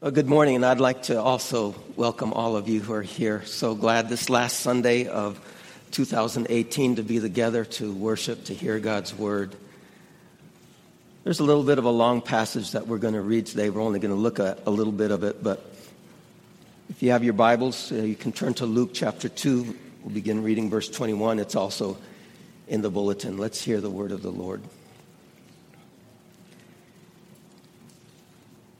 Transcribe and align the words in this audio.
Well, 0.00 0.12
good 0.12 0.28
morning, 0.28 0.54
and 0.54 0.64
I'd 0.64 0.78
like 0.78 1.02
to 1.04 1.20
also 1.20 1.74
welcome 1.96 2.32
all 2.32 2.54
of 2.54 2.68
you 2.68 2.78
who 2.80 2.92
are 2.92 3.02
here. 3.02 3.44
So 3.46 3.74
glad 3.74 4.08
this 4.08 4.30
last 4.30 4.60
Sunday 4.60 5.08
of 5.08 5.40
2018 5.90 6.94
to 6.94 7.02
be 7.02 7.18
together 7.18 7.64
to 7.64 7.92
worship, 7.92 8.44
to 8.44 8.54
hear 8.54 8.78
God's 8.78 9.12
word. 9.12 9.56
There's 11.24 11.40
a 11.40 11.44
little 11.44 11.64
bit 11.64 11.78
of 11.78 11.84
a 11.84 11.90
long 11.90 12.22
passage 12.22 12.70
that 12.72 12.86
we're 12.86 12.98
going 12.98 13.14
to 13.14 13.20
read 13.20 13.46
today. 13.46 13.70
We're 13.70 13.82
only 13.82 13.98
going 13.98 14.14
to 14.14 14.20
look 14.20 14.38
at 14.38 14.64
a 14.68 14.70
little 14.70 14.92
bit 14.92 15.10
of 15.10 15.24
it, 15.24 15.42
but 15.42 15.68
if 16.90 17.02
you 17.02 17.10
have 17.10 17.24
your 17.24 17.32
Bibles, 17.32 17.90
uh, 17.90 17.96
you 17.96 18.14
can 18.14 18.30
turn 18.30 18.54
to 18.54 18.66
Luke 18.66 18.90
chapter 18.94 19.28
2. 19.28 19.76
We'll 20.04 20.14
begin 20.14 20.44
reading 20.44 20.70
verse 20.70 20.88
21. 20.88 21.40
It's 21.40 21.56
also 21.56 21.98
in 22.68 22.82
the 22.82 22.90
bulletin. 22.90 23.36
Let's 23.36 23.60
hear 23.60 23.80
the 23.80 23.90
word 23.90 24.12
of 24.12 24.22
the 24.22 24.30
Lord. 24.30 24.62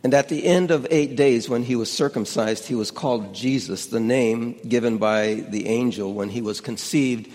And 0.04 0.14
at 0.14 0.28
the 0.28 0.44
end 0.44 0.70
of 0.70 0.86
eight 0.90 1.16
days, 1.16 1.48
when 1.48 1.64
he 1.64 1.74
was 1.74 1.90
circumcised, 1.90 2.66
he 2.66 2.74
was 2.74 2.90
called 2.90 3.34
Jesus, 3.34 3.86
the 3.86 4.00
name 4.00 4.58
given 4.68 4.98
by 4.98 5.34
the 5.48 5.66
angel 5.66 6.14
when 6.14 6.28
he 6.28 6.40
was 6.40 6.60
conceived 6.60 7.30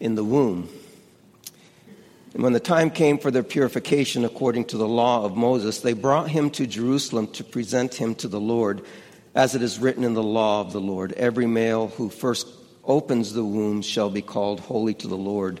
in 0.00 0.14
the 0.14 0.24
womb. 0.24 0.68
And 2.32 2.42
when 2.42 2.52
the 2.52 2.60
time 2.60 2.90
came 2.90 3.18
for 3.18 3.30
their 3.30 3.42
purification 3.42 4.24
according 4.24 4.66
to 4.66 4.78
the 4.78 4.88
law 4.88 5.24
of 5.24 5.36
Moses, 5.36 5.80
they 5.80 5.92
brought 5.92 6.30
him 6.30 6.50
to 6.50 6.66
Jerusalem 6.66 7.28
to 7.28 7.44
present 7.44 7.94
him 7.94 8.14
to 8.16 8.28
the 8.28 8.40
Lord, 8.40 8.82
as 9.34 9.54
it 9.54 9.62
is 9.62 9.78
written 9.78 10.04
in 10.04 10.14
the 10.14 10.22
law 10.22 10.60
of 10.62 10.72
the 10.72 10.80
Lord 10.80 11.12
Every 11.12 11.46
male 11.46 11.88
who 11.88 12.08
first 12.08 12.48
opens 12.84 13.32
the 13.32 13.44
womb 13.44 13.82
shall 13.82 14.10
be 14.10 14.22
called 14.22 14.60
holy 14.60 14.94
to 14.94 15.08
the 15.08 15.16
Lord 15.16 15.60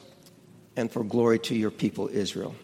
and 0.75 0.91
for 0.91 1.03
glory 1.03 1.39
to 1.39 1.55
your 1.55 1.71
people 1.71 2.09
Israel. 2.11 2.55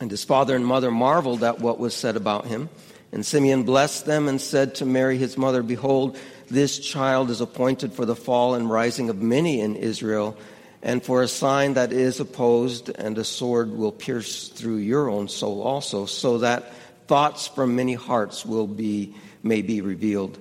And 0.00 0.10
his 0.10 0.24
father 0.24 0.54
and 0.54 0.66
mother 0.66 0.90
marveled 0.90 1.42
at 1.42 1.60
what 1.60 1.78
was 1.78 1.94
said 1.94 2.16
about 2.16 2.46
him. 2.46 2.68
And 3.12 3.24
Simeon 3.24 3.62
blessed 3.62 4.04
them 4.04 4.28
and 4.28 4.40
said 4.40 4.74
to 4.76 4.86
Mary, 4.86 5.16
his 5.16 5.38
mother, 5.38 5.62
Behold, 5.62 6.18
this 6.48 6.78
child 6.78 7.30
is 7.30 7.40
appointed 7.40 7.92
for 7.92 8.04
the 8.04 8.16
fall 8.16 8.54
and 8.54 8.70
rising 8.70 9.08
of 9.08 9.22
many 9.22 9.60
in 9.60 9.76
Israel, 9.76 10.36
and 10.82 11.02
for 11.02 11.22
a 11.22 11.28
sign 11.28 11.74
that 11.74 11.92
is 11.92 12.20
opposed, 12.20 12.90
and 12.90 13.16
a 13.16 13.24
sword 13.24 13.70
will 13.70 13.92
pierce 13.92 14.48
through 14.48 14.76
your 14.76 15.08
own 15.08 15.28
soul 15.28 15.62
also, 15.62 16.06
so 16.06 16.38
that 16.38 16.72
thoughts 17.06 17.48
from 17.48 17.74
many 17.74 17.94
hearts 17.94 18.44
will 18.44 18.66
be, 18.66 19.14
may 19.42 19.62
be 19.62 19.80
revealed. 19.80 20.38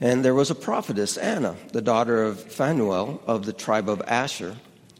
And 0.00 0.24
there 0.24 0.34
was 0.34 0.50
a 0.50 0.54
prophetess, 0.54 1.16
Anna, 1.16 1.56
the 1.72 1.80
daughter 1.80 2.24
of 2.24 2.40
Phanuel 2.40 3.22
of 3.26 3.46
the 3.46 3.52
tribe 3.52 3.88
of 3.88 4.02
Asher. 4.06 4.56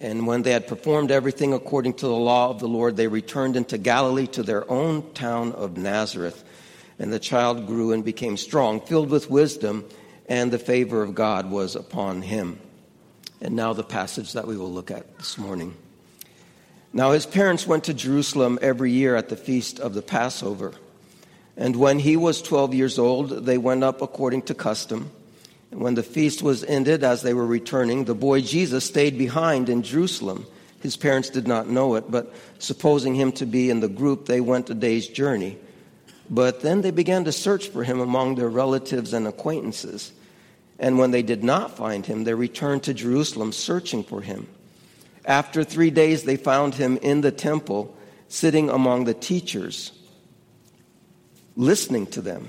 And 0.00 0.26
when 0.26 0.42
they 0.42 0.52
had 0.52 0.66
performed 0.66 1.10
everything 1.10 1.54
according 1.54 1.94
to 1.94 2.06
the 2.06 2.14
law 2.14 2.50
of 2.50 2.58
the 2.58 2.68
Lord, 2.68 2.96
they 2.96 3.08
returned 3.08 3.56
into 3.56 3.78
Galilee 3.78 4.26
to 4.28 4.42
their 4.42 4.70
own 4.70 5.12
town 5.12 5.52
of 5.52 5.76
Nazareth. 5.76 6.44
And 6.98 7.12
the 7.12 7.18
child 7.18 7.66
grew 7.66 7.92
and 7.92 8.04
became 8.04 8.36
strong, 8.36 8.80
filled 8.80 9.10
with 9.10 9.30
wisdom, 9.30 9.84
and 10.28 10.50
the 10.50 10.58
favor 10.58 11.02
of 11.02 11.14
God 11.14 11.50
was 11.50 11.76
upon 11.76 12.22
him. 12.22 12.58
And 13.40 13.54
now 13.54 13.72
the 13.72 13.84
passage 13.84 14.32
that 14.32 14.46
we 14.46 14.56
will 14.56 14.72
look 14.72 14.90
at 14.90 15.18
this 15.18 15.38
morning. 15.38 15.74
Now 16.92 17.12
his 17.12 17.26
parents 17.26 17.66
went 17.66 17.84
to 17.84 17.94
Jerusalem 17.94 18.58
every 18.62 18.90
year 18.90 19.16
at 19.16 19.28
the 19.28 19.36
feast 19.36 19.78
of 19.78 19.94
the 19.94 20.02
Passover. 20.02 20.72
And 21.56 21.76
when 21.76 21.98
he 21.98 22.16
was 22.16 22.42
12 22.42 22.74
years 22.74 22.98
old, 22.98 23.30
they 23.46 23.58
went 23.58 23.84
up 23.84 24.02
according 24.02 24.42
to 24.42 24.54
custom. 24.54 25.10
When 25.70 25.94
the 25.94 26.02
feast 26.02 26.42
was 26.42 26.64
ended, 26.64 27.02
as 27.02 27.22
they 27.22 27.34
were 27.34 27.46
returning, 27.46 28.04
the 28.04 28.14
boy 28.14 28.40
Jesus 28.40 28.84
stayed 28.84 29.18
behind 29.18 29.68
in 29.68 29.82
Jerusalem. 29.82 30.46
His 30.80 30.96
parents 30.96 31.30
did 31.30 31.48
not 31.48 31.68
know 31.68 31.96
it, 31.96 32.10
but 32.10 32.32
supposing 32.58 33.14
him 33.14 33.32
to 33.32 33.46
be 33.46 33.70
in 33.70 33.80
the 33.80 33.88
group, 33.88 34.26
they 34.26 34.40
went 34.40 34.70
a 34.70 34.74
day's 34.74 35.08
journey. 35.08 35.58
But 36.30 36.60
then 36.60 36.82
they 36.82 36.90
began 36.90 37.24
to 37.24 37.32
search 37.32 37.68
for 37.68 37.84
him 37.84 38.00
among 38.00 38.34
their 38.34 38.48
relatives 38.48 39.12
and 39.12 39.26
acquaintances. 39.26 40.12
And 40.78 40.98
when 40.98 41.10
they 41.10 41.22
did 41.22 41.42
not 41.42 41.76
find 41.76 42.04
him, 42.04 42.24
they 42.24 42.34
returned 42.34 42.84
to 42.84 42.94
Jerusalem 42.94 43.52
searching 43.52 44.04
for 44.04 44.20
him. 44.20 44.46
After 45.24 45.64
three 45.64 45.90
days, 45.90 46.22
they 46.22 46.36
found 46.36 46.74
him 46.74 46.98
in 46.98 47.20
the 47.20 47.32
temple, 47.32 47.96
sitting 48.28 48.70
among 48.70 49.04
the 49.04 49.14
teachers, 49.14 49.92
listening 51.56 52.06
to 52.08 52.20
them 52.20 52.48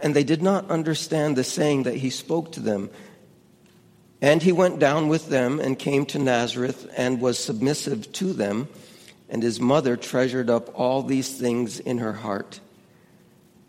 And 0.00 0.14
they 0.14 0.24
did 0.24 0.42
not 0.42 0.70
understand 0.70 1.36
the 1.36 1.44
saying 1.44 1.84
that 1.84 1.96
he 1.96 2.10
spoke 2.10 2.52
to 2.52 2.60
them. 2.60 2.90
And 4.20 4.42
he 4.42 4.52
went 4.52 4.78
down 4.78 5.08
with 5.08 5.28
them 5.28 5.60
and 5.60 5.78
came 5.78 6.06
to 6.06 6.18
Nazareth 6.18 6.90
and 6.96 7.20
was 7.20 7.38
submissive 7.38 8.12
to 8.14 8.32
them. 8.32 8.68
And 9.28 9.42
his 9.42 9.60
mother 9.60 9.96
treasured 9.96 10.50
up 10.50 10.78
all 10.78 11.02
these 11.02 11.36
things 11.36 11.80
in 11.80 11.98
her 11.98 12.12
heart. 12.12 12.60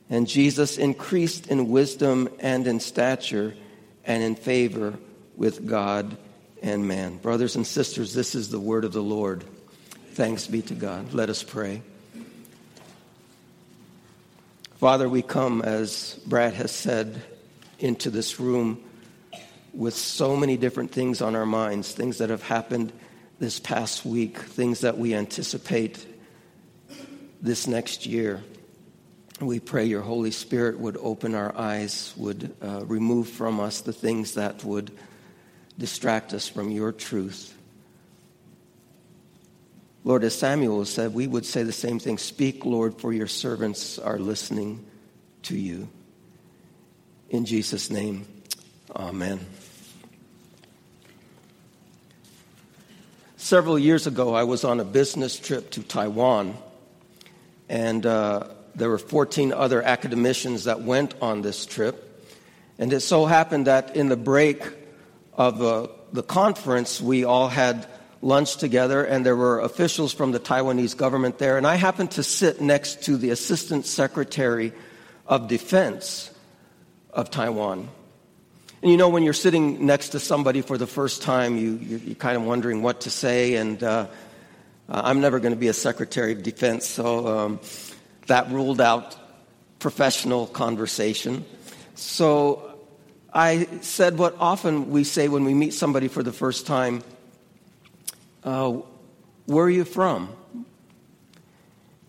And 0.10 0.28
Jesus 0.28 0.78
increased 0.78 1.48
in 1.48 1.70
wisdom 1.70 2.30
and 2.40 2.66
in 2.66 2.80
stature 2.80 3.56
and 4.06 4.24
in 4.24 4.36
favor 4.36 4.98
with 5.36 5.68
God 5.68 6.18
and 6.64 6.88
man. 6.88 7.18
Brothers 7.18 7.56
and 7.56 7.66
sisters, 7.66 8.14
this 8.14 8.34
is 8.34 8.50
the 8.50 8.60
word 8.60 8.86
of 8.86 8.94
the 8.94 9.04
Lord. 9.04 9.44
Thanks 10.14 10.48
be 10.48 10.62
to 10.64 10.74
God. 10.74 11.14
Let 11.14 11.30
us 11.30 11.44
pray. 11.44 11.82
Father, 14.80 15.10
we 15.10 15.22
come, 15.22 15.62
as 15.62 16.18
Brad 16.26 16.54
has 16.54 16.72
said, 16.72 17.22
into 17.80 18.10
this 18.10 18.40
room 18.40 18.82
with 19.74 19.94
so 19.94 20.38
many 20.38 20.56
different 20.56 20.94
things 20.94 21.22
on 21.22 21.36
our 21.36 21.46
minds, 21.46 21.92
things 21.92 22.20
that 22.20 22.30
have 22.30 22.44
happened 22.44 22.94
this 23.40 23.60
past 23.60 24.06
week, 24.06 24.38
things 24.38 24.80
that 24.80 24.98
we 24.98 25.14
anticipate 25.14 26.08
this 27.42 27.68
next 27.68 28.06
year. 28.06 28.42
We 29.42 29.60
pray 29.60 29.84
your 29.84 30.02
Holy 30.02 30.32
Spirit 30.32 30.80
would 30.80 30.96
open 30.96 31.36
our 31.36 31.54
eyes, 31.58 32.14
would 32.16 32.56
uh, 32.62 32.86
remove 32.86 33.28
from 33.28 33.60
us 33.60 33.82
the 33.82 33.92
things 33.92 34.36
that 34.36 34.64
would 34.64 34.98
distract 35.78 36.34
us 36.34 36.48
from 36.48 36.72
your 36.72 36.94
truth. 36.94 37.54
Lord, 40.04 40.24
as 40.24 40.34
Samuel 40.34 40.86
said, 40.86 41.14
we 41.14 41.28
would 41.28 41.46
say 41.46 41.64
the 41.64 41.72
same 41.72 42.00
thing 42.00 42.18
Speak, 42.18 42.66
Lord, 42.66 43.00
for 43.00 43.12
your 43.12 43.28
servants 43.28 44.00
are 44.00 44.18
listening 44.18 44.86
to 45.44 45.58
you. 45.58 45.90
In 47.30 47.46
Jesus' 47.46 47.90
name, 47.92 48.26
amen. 48.96 49.40
Several 53.38 53.78
years 53.78 54.08
ago, 54.08 54.34
I 54.34 54.44
was 54.44 54.64
on 54.64 54.80
a 54.80 54.86
business 54.86 55.38
trip 55.38 55.72
to 55.72 55.84
Taiwan, 55.84 56.58
and 57.68 58.06
uh, 58.06 58.48
there 58.76 58.90
were 58.90 58.98
14 58.98 59.52
other 59.54 59.82
academicians 59.82 60.64
that 60.64 60.82
went 60.82 61.14
on 61.22 61.42
this 61.42 61.66
trip. 61.66 62.06
And 62.78 62.94
it 62.94 63.02
so 63.02 63.26
happened 63.26 63.68
that 63.68 63.96
in 63.96 64.08
the 64.08 64.18
break 64.18 64.64
of 65.34 65.62
uh, 65.62 65.88
the 66.14 66.24
conference, 66.24 67.02
we 67.02 67.26
all 67.26 67.50
had 67.50 67.86
lunch 68.22 68.58
together, 68.58 69.04
and 69.04 69.26
there 69.26 69.36
were 69.36 69.60
officials 69.60 70.14
from 70.14 70.32
the 70.32 70.40
Taiwanese 70.40 70.96
government 70.98 71.38
there. 71.38 71.58
And 71.58 71.66
I 71.66 71.76
happened 71.76 72.12
to 72.12 72.24
sit 72.24 72.62
next 72.62 73.04
to 73.04 73.18
the 73.18 73.30
Assistant 73.30 73.86
Secretary 73.86 74.74
of 75.26 75.48
Defense 75.48 76.32
of 77.12 77.32
Taiwan. 77.32 77.90
And 78.82 78.92
you 78.92 78.98
know, 78.98 79.10
when 79.10 79.24
you're 79.24 79.34
sitting 79.34 79.86
next 79.86 80.10
to 80.10 80.20
somebody 80.20 80.62
for 80.62 80.78
the 80.78 80.88
first 80.88 81.22
time, 81.22 81.58
you, 81.58 81.74
you're, 81.82 82.16
kind 82.16 82.38
of 82.38 82.44
wondering 82.44 82.82
what 82.82 83.02
to 83.02 83.10
say. 83.10 83.56
And 83.56 83.82
uh, 83.84 84.08
I'm 84.88 85.22
never 85.22 85.40
going 85.40 85.54
to 85.54 85.60
be 85.60 85.68
a 85.68 85.74
Secretary 85.74 86.32
of 86.32 86.44
Defense, 86.44 86.86
so 86.86 87.28
um, 87.28 87.60
that 88.28 88.50
ruled 88.52 88.82
out 88.82 89.16
professional 89.80 90.48
conversation. 90.48 91.46
So 91.96 92.80
I 93.34 93.68
said 93.82 94.18
what 94.18 94.36
often 94.40 94.90
we 94.90 95.04
say 95.04 95.28
when 95.28 95.44
we 95.44 95.54
meet 95.54 95.74
somebody 95.74 96.08
for 96.08 96.24
the 96.24 96.32
first 96.34 96.66
time 96.66 97.04
uh, 98.44 98.78
Where 99.46 99.66
are 99.66 99.70
you 99.70 99.86
from? 99.86 100.30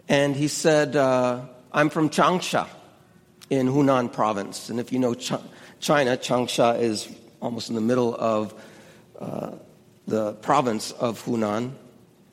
And 0.09 0.35
he 0.35 0.49
said, 0.49 0.97
uh, 0.97 1.43
I'm 1.73 1.88
from 1.88 2.11
Changsha 2.11 2.67
in 3.49 3.69
Hunan 3.69 4.12
province. 4.12 4.69
And 4.69 4.81
if 4.81 4.93
you 4.93 4.99
know 4.99 5.15
Ch- 5.15 5.32
China, 5.79 6.17
Changsha 6.17 6.81
is 6.81 7.09
almost 7.41 7.69
in 7.69 7.75
the 7.75 7.81
middle 7.81 8.15
of 8.15 8.53
uh, 9.21 9.53
the 10.09 10.32
province 10.35 10.91
of 10.93 11.25
Hunan, 11.25 11.73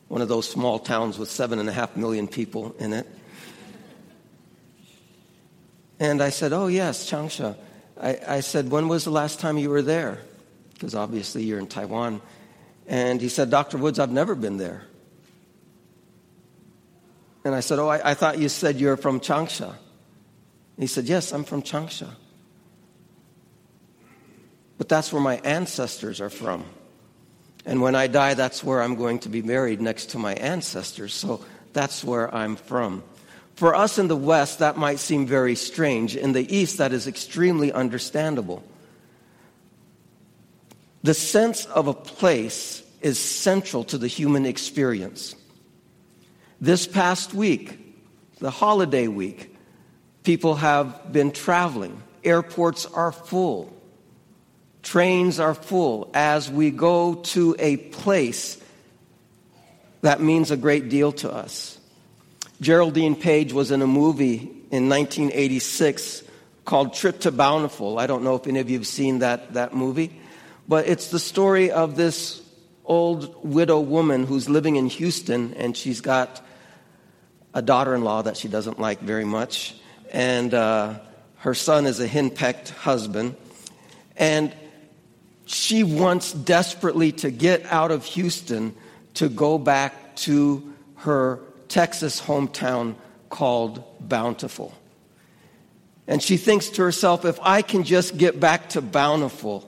one 0.08 0.22
of 0.22 0.28
those 0.28 0.50
small 0.50 0.80
towns 0.80 1.20
with 1.20 1.30
seven 1.30 1.60
and 1.60 1.70
a 1.70 1.72
half 1.72 1.96
million 1.96 2.28
people 2.28 2.76
in 2.80 2.94
it. 2.94 3.06
And 6.00 6.22
I 6.22 6.30
said, 6.30 6.54
Oh, 6.54 6.68
yes, 6.68 7.10
Changsha. 7.10 7.56
I, 8.00 8.20
I 8.28 8.40
said, 8.40 8.70
When 8.70 8.88
was 8.88 9.04
the 9.04 9.12
last 9.12 9.40
time 9.40 9.58
you 9.58 9.70
were 9.70 9.82
there? 9.82 10.20
Because 10.74 10.96
obviously 10.96 11.44
you're 11.44 11.60
in 11.60 11.68
Taiwan. 11.68 12.22
And 12.88 13.22
he 13.22 13.30
said, 13.30 13.50
Dr. 13.50 13.78
Woods, 13.78 14.00
I've 14.00 14.12
never 14.12 14.34
been 14.34 14.57
there. 14.57 14.84
And 17.44 17.54
I 17.54 17.60
said, 17.60 17.80
Oh, 17.80 17.88
I, 17.88 18.12
I 18.12 18.13
thought 18.13 18.39
you 18.39 18.50
said 18.50 18.78
you're 18.78 18.98
from 18.98 19.19
Changsha. 19.19 19.75
He 20.80 20.88
said, 20.88 21.06
Yes, 21.06 21.31
I'm 21.31 21.44
from 21.44 21.62
Changsha. 21.62 22.10
But 24.78 24.89
that's 24.89 25.12
where 25.12 25.22
my 25.22 25.38
ancestors 25.38 26.22
are 26.22 26.30
from. 26.30 26.66
And 27.66 27.81
when 27.81 27.95
I 27.95 28.07
die, 28.07 28.34
that's 28.34 28.63
where 28.63 28.81
I'm 28.81 28.95
going 28.95 29.19
to 29.19 29.30
be 29.30 29.42
buried 29.42 29.81
next 29.81 30.12
to 30.12 30.19
my 30.19 30.33
ancestors. 30.36 31.13
So 31.13 31.44
that's 31.74 32.04
where 32.04 32.33
I'm 32.33 32.56
from. 32.56 33.04
For 33.56 33.75
us 33.75 33.98
in 33.98 34.07
the 34.07 34.16
West, 34.16 34.60
that 34.60 34.78
might 34.78 35.00
seem 35.00 35.25
very 35.25 35.56
strange. 35.56 36.16
In 36.16 36.31
the 36.31 36.56
East, 36.56 36.78
that 36.78 36.94
is 36.94 37.07
extremely 37.07 37.74
understandable. 37.74 38.63
The 41.07 41.13
sense 41.13 41.65
of 41.68 41.88
a 41.88 41.94
place 41.94 42.83
is 43.00 43.18
central 43.18 43.86
to 43.86 43.98
the 43.98 44.09
human 44.09 44.45
experience. 44.45 45.38
This 46.59 46.86
past 46.86 47.33
week, 47.33 47.80
the 48.39 48.51
holiday 48.51 49.07
week, 49.07 49.56
people 50.24 50.56
have 50.56 51.13
been 51.13 51.31
traveling. 51.31 52.04
Airports 52.25 52.86
are 52.88 53.13
full. 53.13 53.74
Trains 54.83 55.39
are 55.39 55.54
full 55.54 56.12
as 56.13 56.51
we 56.51 56.71
go 56.71 57.15
to 57.15 57.56
a 57.57 57.77
place 57.77 58.62
that 60.01 60.19
means 60.19 60.51
a 60.51 60.57
great 60.57 60.89
deal 60.89 61.13
to 61.13 61.31
us. 61.31 61.80
Geraldine 62.59 63.15
Page 63.15 63.54
was 63.54 63.71
in 63.71 63.81
a 63.81 63.88
movie 63.88 64.39
in 64.71 64.89
1986 64.89 66.24
called 66.65 66.94
Trip 66.94 67.21
to 67.21 67.31
Bountiful. 67.31 67.98
I 67.98 68.07
don't 68.07 68.25
know 68.25 68.36
if 68.36 68.45
any 68.45 68.59
of 68.59 68.69
you 68.69 68.77
have 68.80 68.88
seen 68.88 69.19
that, 69.19 69.54
that 69.54 69.74
movie, 69.74 70.12
but 70.68 70.88
it's 70.88 71.10
the 71.10 71.19
story 71.19 71.72
of 71.72 71.96
this 71.96 72.42
old 72.86 73.44
widow 73.44 73.80
woman 73.80 74.25
who's 74.25 74.50
living 74.50 74.75
in 74.75 74.88
Houston 74.88 75.54
and 75.56 75.75
she's 75.75 76.02
got 76.02 76.42
a 77.54 77.62
daughter 77.62 77.96
in 77.96 78.04
law 78.04 78.22
that 78.22 78.38
she 78.38 78.48
doesn't 78.48 78.80
like 78.80 79.00
very 79.00 79.25
much. 79.25 79.75
And 80.12 80.54
uh, 80.54 81.00
her 81.38 81.54
son 81.54 81.86
is 81.86 82.00
a 82.00 82.08
henpecked 82.08 82.69
husband. 82.69 83.36
And 84.16 84.54
she 85.46 85.84
wants 85.84 86.34
desperately 86.34 87.12
to 87.14 87.31
get 87.31 87.66
out 87.66 87.92
of 87.92 88.06
Houston 88.06 88.75
to 89.16 89.30
go 89.30 89.58
back 89.58 90.16
to 90.18 90.74
her 90.98 91.40
Texas 91.68 92.22
hometown 92.22 92.96
called 93.30 93.84
Bountiful. 94.00 94.74
And 96.08 96.24
she 96.24 96.38
thinks 96.38 96.69
to 96.69 96.84
herself, 96.84 97.25
if 97.25 97.40
I 97.42 97.62
can 97.62 97.84
just 97.84 98.18
get 98.18 98.40
back 98.40 98.69
to 98.69 98.81
Bountiful, 98.81 99.67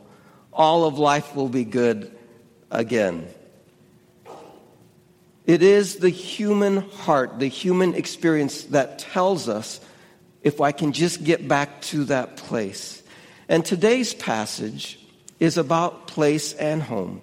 all 0.60 0.84
of 0.84 1.00
life 1.00 1.36
will 1.36 1.48
be 1.48 1.64
good 1.64 2.14
again. 2.70 3.26
It 5.46 5.64
is 5.64 5.96
the 5.96 6.10
human 6.10 6.82
heart, 6.90 7.40
the 7.40 7.48
human 7.48 7.96
experience 7.96 8.66
that 8.66 9.00
tells 9.00 9.48
us 9.48 9.80
if 10.44 10.60
I 10.60 10.74
can 10.74 10.92
just 10.92 11.24
get 11.24 11.48
back 11.48 11.82
to 11.84 12.04
that 12.06 12.36
place. 12.36 13.02
And 13.48 13.66
today's 13.66 14.14
passage 14.14 15.00
is 15.40 15.58
about 15.58 16.08
place 16.08 16.54
and 16.54 16.84
home. 16.84 17.22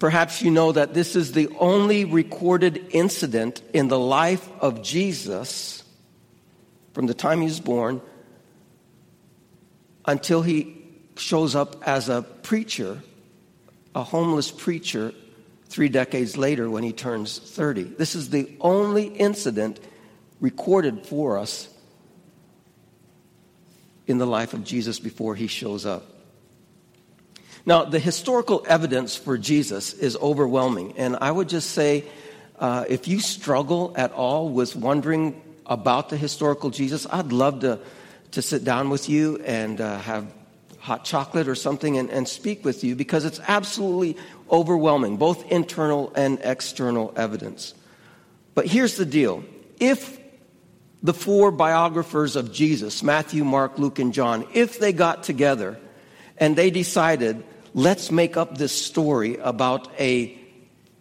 Perhaps 0.00 0.42
you 0.42 0.50
know 0.50 0.72
that 0.72 0.94
this 0.94 1.14
is 1.14 1.32
the 1.32 1.48
only 1.60 2.04
recorded 2.04 2.86
incident 2.90 3.62
in 3.72 3.86
the 3.86 3.98
life 3.98 4.48
of 4.60 4.82
Jesus 4.82 5.84
from 6.92 7.06
the 7.06 7.14
time 7.14 7.38
he 7.38 7.44
was 7.44 7.60
born 7.60 8.00
until 10.04 10.42
he 10.42 10.79
shows 11.16 11.54
up 11.54 11.86
as 11.86 12.08
a 12.08 12.22
preacher, 12.22 13.02
a 13.94 14.02
homeless 14.02 14.50
preacher, 14.50 15.12
three 15.66 15.88
decades 15.88 16.36
later 16.36 16.68
when 16.68 16.82
he 16.82 16.92
turns 16.92 17.38
30. 17.38 17.84
This 17.84 18.14
is 18.14 18.30
the 18.30 18.50
only 18.60 19.06
incident 19.06 19.78
recorded 20.40 21.06
for 21.06 21.38
us 21.38 21.68
in 24.06 24.18
the 24.18 24.26
life 24.26 24.52
of 24.52 24.64
Jesus 24.64 24.98
before 24.98 25.36
he 25.36 25.46
shows 25.46 25.86
up. 25.86 26.04
Now, 27.64 27.84
the 27.84 27.98
historical 27.98 28.64
evidence 28.66 29.16
for 29.16 29.38
Jesus 29.38 29.92
is 29.92 30.16
overwhelming. 30.16 30.94
And 30.96 31.16
I 31.20 31.30
would 31.30 31.48
just 31.48 31.70
say 31.70 32.04
uh, 32.58 32.84
if 32.88 33.06
you 33.06 33.20
struggle 33.20 33.92
at 33.96 34.12
all 34.12 34.48
with 34.48 34.74
wondering 34.74 35.40
about 35.66 36.08
the 36.08 36.16
historical 36.16 36.70
Jesus, 36.70 37.06
I'd 37.10 37.32
love 37.32 37.60
to, 37.60 37.78
to 38.32 38.42
sit 38.42 38.64
down 38.64 38.90
with 38.90 39.08
you 39.08 39.36
and 39.44 39.80
uh, 39.80 39.98
have 39.98 40.26
hot 40.80 41.04
chocolate 41.04 41.46
or 41.46 41.54
something 41.54 41.98
and, 41.98 42.10
and 42.10 42.26
speak 42.26 42.64
with 42.64 42.82
you 42.82 42.96
because 42.96 43.24
it's 43.24 43.40
absolutely 43.46 44.16
overwhelming, 44.50 45.16
both 45.16 45.50
internal 45.52 46.12
and 46.16 46.40
external 46.42 47.12
evidence. 47.16 47.74
But 48.54 48.66
here's 48.66 48.96
the 48.96 49.06
deal 49.06 49.44
if 49.78 50.18
the 51.02 51.14
four 51.14 51.50
biographers 51.50 52.36
of 52.36 52.52
Jesus, 52.52 53.02
Matthew, 53.02 53.44
Mark, 53.44 53.78
Luke, 53.78 53.98
and 53.98 54.12
John, 54.12 54.46
if 54.52 54.78
they 54.78 54.92
got 54.92 55.22
together 55.22 55.78
and 56.36 56.56
they 56.56 56.70
decided, 56.70 57.42
let's 57.74 58.10
make 58.10 58.36
up 58.36 58.58
this 58.58 58.72
story 58.72 59.36
about 59.36 59.88
a 59.98 60.38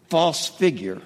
false 0.09 0.48
figure. 0.48 1.01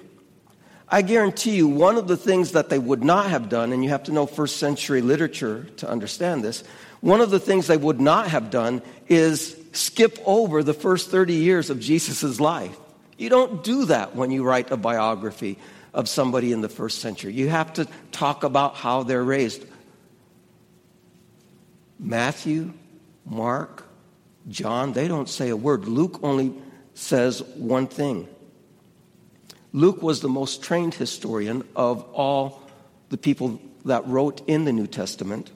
I 0.94 1.02
guarantee 1.02 1.56
you, 1.56 1.66
one 1.66 1.96
of 1.96 2.06
the 2.06 2.16
things 2.16 2.52
that 2.52 2.68
they 2.68 2.78
would 2.78 3.02
not 3.02 3.28
have 3.28 3.48
done, 3.48 3.72
and 3.72 3.82
you 3.82 3.90
have 3.90 4.04
to 4.04 4.12
know 4.12 4.26
first 4.26 4.58
century 4.58 5.00
literature 5.00 5.64
to 5.78 5.90
understand 5.90 6.44
this, 6.44 6.62
one 7.00 7.20
of 7.20 7.30
the 7.30 7.40
things 7.40 7.66
they 7.66 7.76
would 7.76 8.00
not 8.00 8.28
have 8.28 8.48
done 8.48 8.80
is 9.08 9.56
skip 9.72 10.20
over 10.24 10.62
the 10.62 10.72
first 10.72 11.10
30 11.10 11.34
years 11.34 11.68
of 11.68 11.80
Jesus' 11.80 12.38
life. 12.38 12.78
You 13.18 13.28
don't 13.28 13.64
do 13.64 13.86
that 13.86 14.14
when 14.14 14.30
you 14.30 14.44
write 14.44 14.70
a 14.70 14.76
biography 14.76 15.58
of 15.92 16.08
somebody 16.08 16.52
in 16.52 16.60
the 16.60 16.68
first 16.68 17.00
century. 17.00 17.32
You 17.32 17.48
have 17.48 17.72
to 17.72 17.88
talk 18.12 18.44
about 18.44 18.76
how 18.76 19.02
they're 19.02 19.24
raised. 19.24 19.66
Matthew, 21.98 22.72
Mark, 23.26 23.84
John, 24.48 24.92
they 24.92 25.08
don't 25.08 25.28
say 25.28 25.48
a 25.48 25.56
word. 25.56 25.86
Luke 25.86 26.20
only 26.22 26.54
says 26.94 27.42
one 27.56 27.88
thing. 27.88 28.28
Luke 29.74 30.02
was 30.02 30.20
the 30.20 30.28
most 30.28 30.62
trained 30.62 30.94
historian 30.94 31.64
of 31.74 32.04
all 32.12 32.62
the 33.08 33.18
people 33.18 33.60
that 33.84 34.06
wrote 34.06 34.40
in 34.46 34.64
the 34.64 34.72
New 34.72 34.86
Testament. 34.86 35.50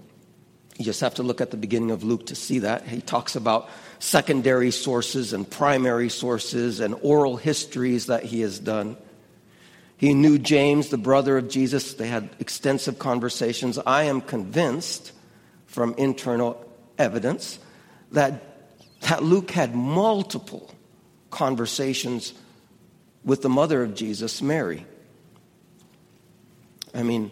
You 0.77 0.85
just 0.85 1.01
have 1.03 1.15
to 1.15 1.23
look 1.23 1.41
at 1.41 1.53
the 1.53 1.57
beginning 1.57 1.93
of 1.93 2.03
Luke 2.03 2.27
to 2.27 2.35
see 2.35 2.59
that. 2.59 2.85
He 2.85 3.01
talks 3.01 3.37
about 3.37 3.71
secondary 4.01 4.73
sources 4.73 5.33
and 5.33 5.49
primary 5.49 6.09
sources 6.09 6.81
and 6.81 6.97
oral 7.01 7.37
histories 7.37 8.07
that 8.07 8.25
he 8.25 8.41
has 8.41 8.59
done. 8.59 8.97
He 9.97 10.15
knew 10.15 10.37
James, 10.37 10.89
the 10.89 10.99
brother 10.99 11.39
of 11.39 11.49
Jesus. 11.49 11.95
They 11.95 12.09
had 12.09 12.29
extensive 12.41 12.99
conversations. 12.99 13.79
I 13.79 14.05
am 14.05 14.21
convinced 14.21 15.13
from 15.67 15.95
internal 15.95 16.65
evidence 16.99 17.61
that, 18.11 18.43
that 19.03 19.23
Luke 19.23 19.53
had 19.53 19.77
multiple 19.77 20.75
conversations 21.31 22.33
with 23.25 23.43
the 23.43 23.49
mother 23.49 23.83
of 23.83 23.95
Jesus, 23.95 24.41
Mary. 24.43 24.87
I 26.95 27.03
mean, 27.03 27.31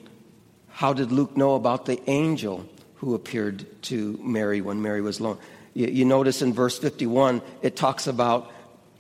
how 0.69 0.93
did 0.93 1.13
Luke 1.13 1.37
know 1.37 1.55
about 1.55 1.87
the 1.87 2.01
angel 2.09 2.69
who 2.97 3.15
appeared 3.15 3.83
to 3.85 4.19
Mary 4.23 4.61
when 4.61 4.83
Mary 4.83 5.01
was 5.01 5.21
alone? 5.21 5.39
You, 5.75 5.87
you 5.87 6.05
notice 6.05 6.43
in 6.43 6.53
verse 6.53 6.79
51, 6.79 7.43
it 7.63 7.77
talks 7.77 8.07
about 8.07 8.53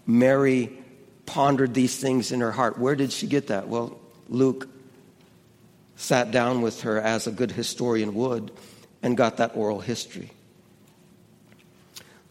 Mary 0.06 0.72
pondered 1.26 1.74
these 1.74 1.96
things 1.96 2.32
in 2.32 2.40
her 2.40 2.52
heart. 2.52 2.78
Where 2.78 2.94
did 2.94 3.12
she 3.12 3.26
get 3.26 3.48
that? 3.48 3.68
Well, 3.68 3.98
Luke 4.28 4.68
sat 5.96 6.30
down 6.30 6.62
with 6.62 6.82
her 6.82 7.00
as 7.00 7.26
a 7.26 7.32
good 7.32 7.50
historian 7.50 8.14
would 8.14 8.52
and 9.02 9.16
got 9.16 9.38
that 9.38 9.56
oral 9.56 9.80
history. 9.80 10.30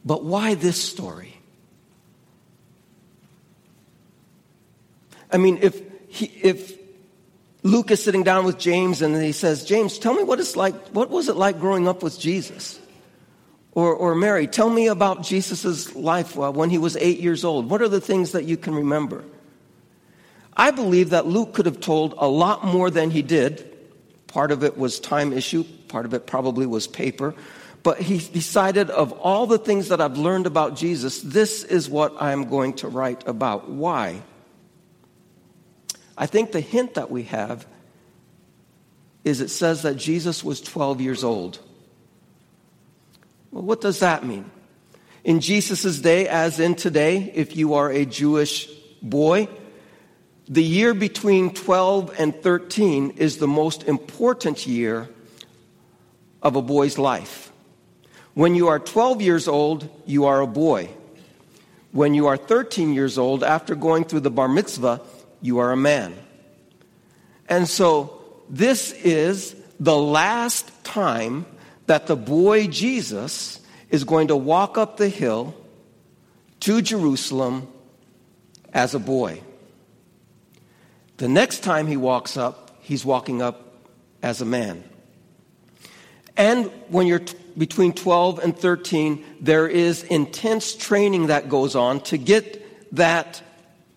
But 0.03 0.23
why 0.23 0.53
this 0.53 0.81
story? 0.81 1.35
I 5.35 5.37
mean, 5.37 5.59
if, 5.61 5.81
he, 6.07 6.27
if 6.27 6.79
Luke 7.61 7.91
is 7.91 8.01
sitting 8.01 8.23
down 8.23 8.45
with 8.45 8.57
James 8.57 9.01
and 9.01 9.21
he 9.21 9.33
says, 9.33 9.65
James, 9.65 9.99
tell 9.99 10.13
me 10.13 10.23
what 10.23 10.39
it's 10.39 10.55
like, 10.55 10.73
what 10.91 11.09
was 11.09 11.27
it 11.27 11.35
like 11.35 11.59
growing 11.59 11.89
up 11.89 12.01
with 12.01 12.17
Jesus? 12.17 12.79
Or, 13.73 13.93
or 13.93 14.15
Mary, 14.15 14.47
tell 14.47 14.69
me 14.69 14.87
about 14.87 15.23
Jesus' 15.23 15.93
life 15.93 16.37
when 16.37 16.69
he 16.69 16.77
was 16.77 16.95
eight 16.95 17.19
years 17.19 17.43
old. 17.43 17.69
What 17.69 17.81
are 17.81 17.89
the 17.89 17.99
things 17.99 18.31
that 18.31 18.45
you 18.45 18.55
can 18.55 18.75
remember? 18.75 19.25
I 20.55 20.71
believe 20.71 21.09
that 21.09 21.27
Luke 21.27 21.53
could 21.53 21.65
have 21.65 21.81
told 21.81 22.13
a 22.17 22.29
lot 22.29 22.63
more 22.63 22.89
than 22.89 23.11
he 23.11 23.21
did. 23.21 23.75
Part 24.27 24.51
of 24.51 24.63
it 24.63 24.77
was 24.77 25.01
time 25.01 25.33
issue, 25.33 25.65
part 25.89 26.05
of 26.05 26.13
it 26.13 26.27
probably 26.27 26.65
was 26.65 26.87
paper. 26.87 27.35
But 27.83 27.99
he 27.99 28.19
decided, 28.19 28.89
of 28.89 29.11
all 29.11 29.47
the 29.47 29.57
things 29.57 29.89
that 29.89 29.99
I've 29.99 30.17
learned 30.17 30.47
about 30.47 30.77
Jesus, 30.77 31.19
this 31.19 31.65
is 31.65 31.89
what 31.89 32.13
I'm 32.21 32.45
going 32.45 32.75
to 32.75 32.87
write 32.87 33.27
about. 33.27 33.69
Why? 33.69 34.21
I 36.17 36.25
think 36.25 36.51
the 36.51 36.61
hint 36.61 36.95
that 36.95 37.11
we 37.11 37.23
have 37.23 37.65
is 39.23 39.41
it 39.41 39.49
says 39.49 39.81
that 39.81 39.95
Jesus 39.97 40.43
was 40.43 40.61
12 40.61 41.01
years 41.01 41.23
old. 41.23 41.59
Well, 43.51 43.63
what 43.63 43.81
does 43.81 43.99
that 43.99 44.25
mean? 44.25 44.49
In 45.23 45.39
Jesus' 45.39 45.99
day, 45.99 46.27
as 46.27 46.59
in 46.59 46.75
today, 46.75 47.31
if 47.33 47.55
you 47.55 47.73
are 47.73 47.89
a 47.89 48.05
Jewish 48.05 48.69
boy, 49.01 49.49
the 50.47 50.63
year 50.63 50.93
between 50.93 51.51
12 51.51 52.13
and 52.19 52.35
13 52.35 53.11
is 53.17 53.37
the 53.37 53.47
most 53.47 53.83
important 53.83 54.67
year 54.67 55.09
of 56.43 56.55
a 56.55 56.61
boy's 56.61 56.99
life. 56.99 57.51
When 58.35 58.53
you 58.53 58.67
are 58.67 58.77
12 58.77 59.21
years 59.21 59.47
old, 59.47 59.89
you 60.05 60.25
are 60.25 60.41
a 60.41 60.47
boy. 60.47 60.89
When 61.91 62.13
you 62.13 62.27
are 62.27 62.37
13 62.37 62.93
years 62.93 63.17
old, 63.17 63.43
after 63.43 63.73
going 63.73 64.03
through 64.03 64.19
the 64.19 64.29
bar 64.29 64.47
mitzvah, 64.47 65.01
you 65.45 65.59
are 65.59 65.71
a 65.71 65.77
man. 65.77 66.15
And 67.47 67.67
so, 67.69 68.19
this 68.49 68.91
is 68.91 69.55
the 69.79 69.95
last 69.95 70.83
time 70.83 71.45
that 71.85 72.07
the 72.07 72.15
boy 72.15 72.67
Jesus 72.67 73.59
is 73.91 74.03
going 74.03 74.29
to 74.29 74.35
walk 74.35 74.77
up 74.77 74.97
the 74.97 75.07
hill 75.09 75.55
to 76.61 76.81
Jerusalem 76.81 77.67
as 78.73 78.95
a 78.95 78.99
boy. 78.99 79.41
The 81.17 81.27
next 81.27 81.59
time 81.59 81.85
he 81.85 81.95
walks 81.95 82.37
up, 82.37 82.77
he's 82.81 83.05
walking 83.05 83.41
up 83.41 83.85
as 84.23 84.41
a 84.41 84.45
man. 84.45 84.83
And 86.35 86.71
when 86.89 87.05
you're 87.05 87.19
t- 87.19 87.37
between 87.57 87.93
12 87.93 88.39
and 88.39 88.57
13, 88.57 89.23
there 89.39 89.67
is 89.67 90.03
intense 90.03 90.75
training 90.75 91.27
that 91.27 91.47
goes 91.47 91.75
on 91.75 92.01
to 92.01 92.17
get 92.17 92.95
that 92.95 93.41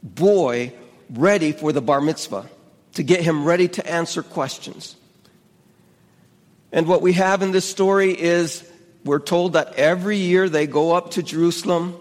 boy 0.02 0.73
ready 1.11 1.53
for 1.53 1.73
the 1.73 1.81
bar 1.81 2.00
mitzvah, 2.00 2.49
to 2.95 3.03
get 3.03 3.21
him 3.23 3.45
ready 3.45 3.69
to 3.69 3.87
answer 3.91 4.23
questions. 4.23 4.97
And 6.73 6.87
what 6.87 7.03
we 7.03 7.15
have 7.15 7.43
in 7.43 7.53
this 7.53 7.65
story 7.65 8.12
is 8.19 8.71
we're 9.05 9.21
told 9.21 9.55
that 9.55 9.75
every 9.75 10.19
year 10.19 10.49
they 10.49 10.67
go 10.67 10.93
up 10.93 11.12
to 11.12 11.23
Jerusalem. 11.23 11.97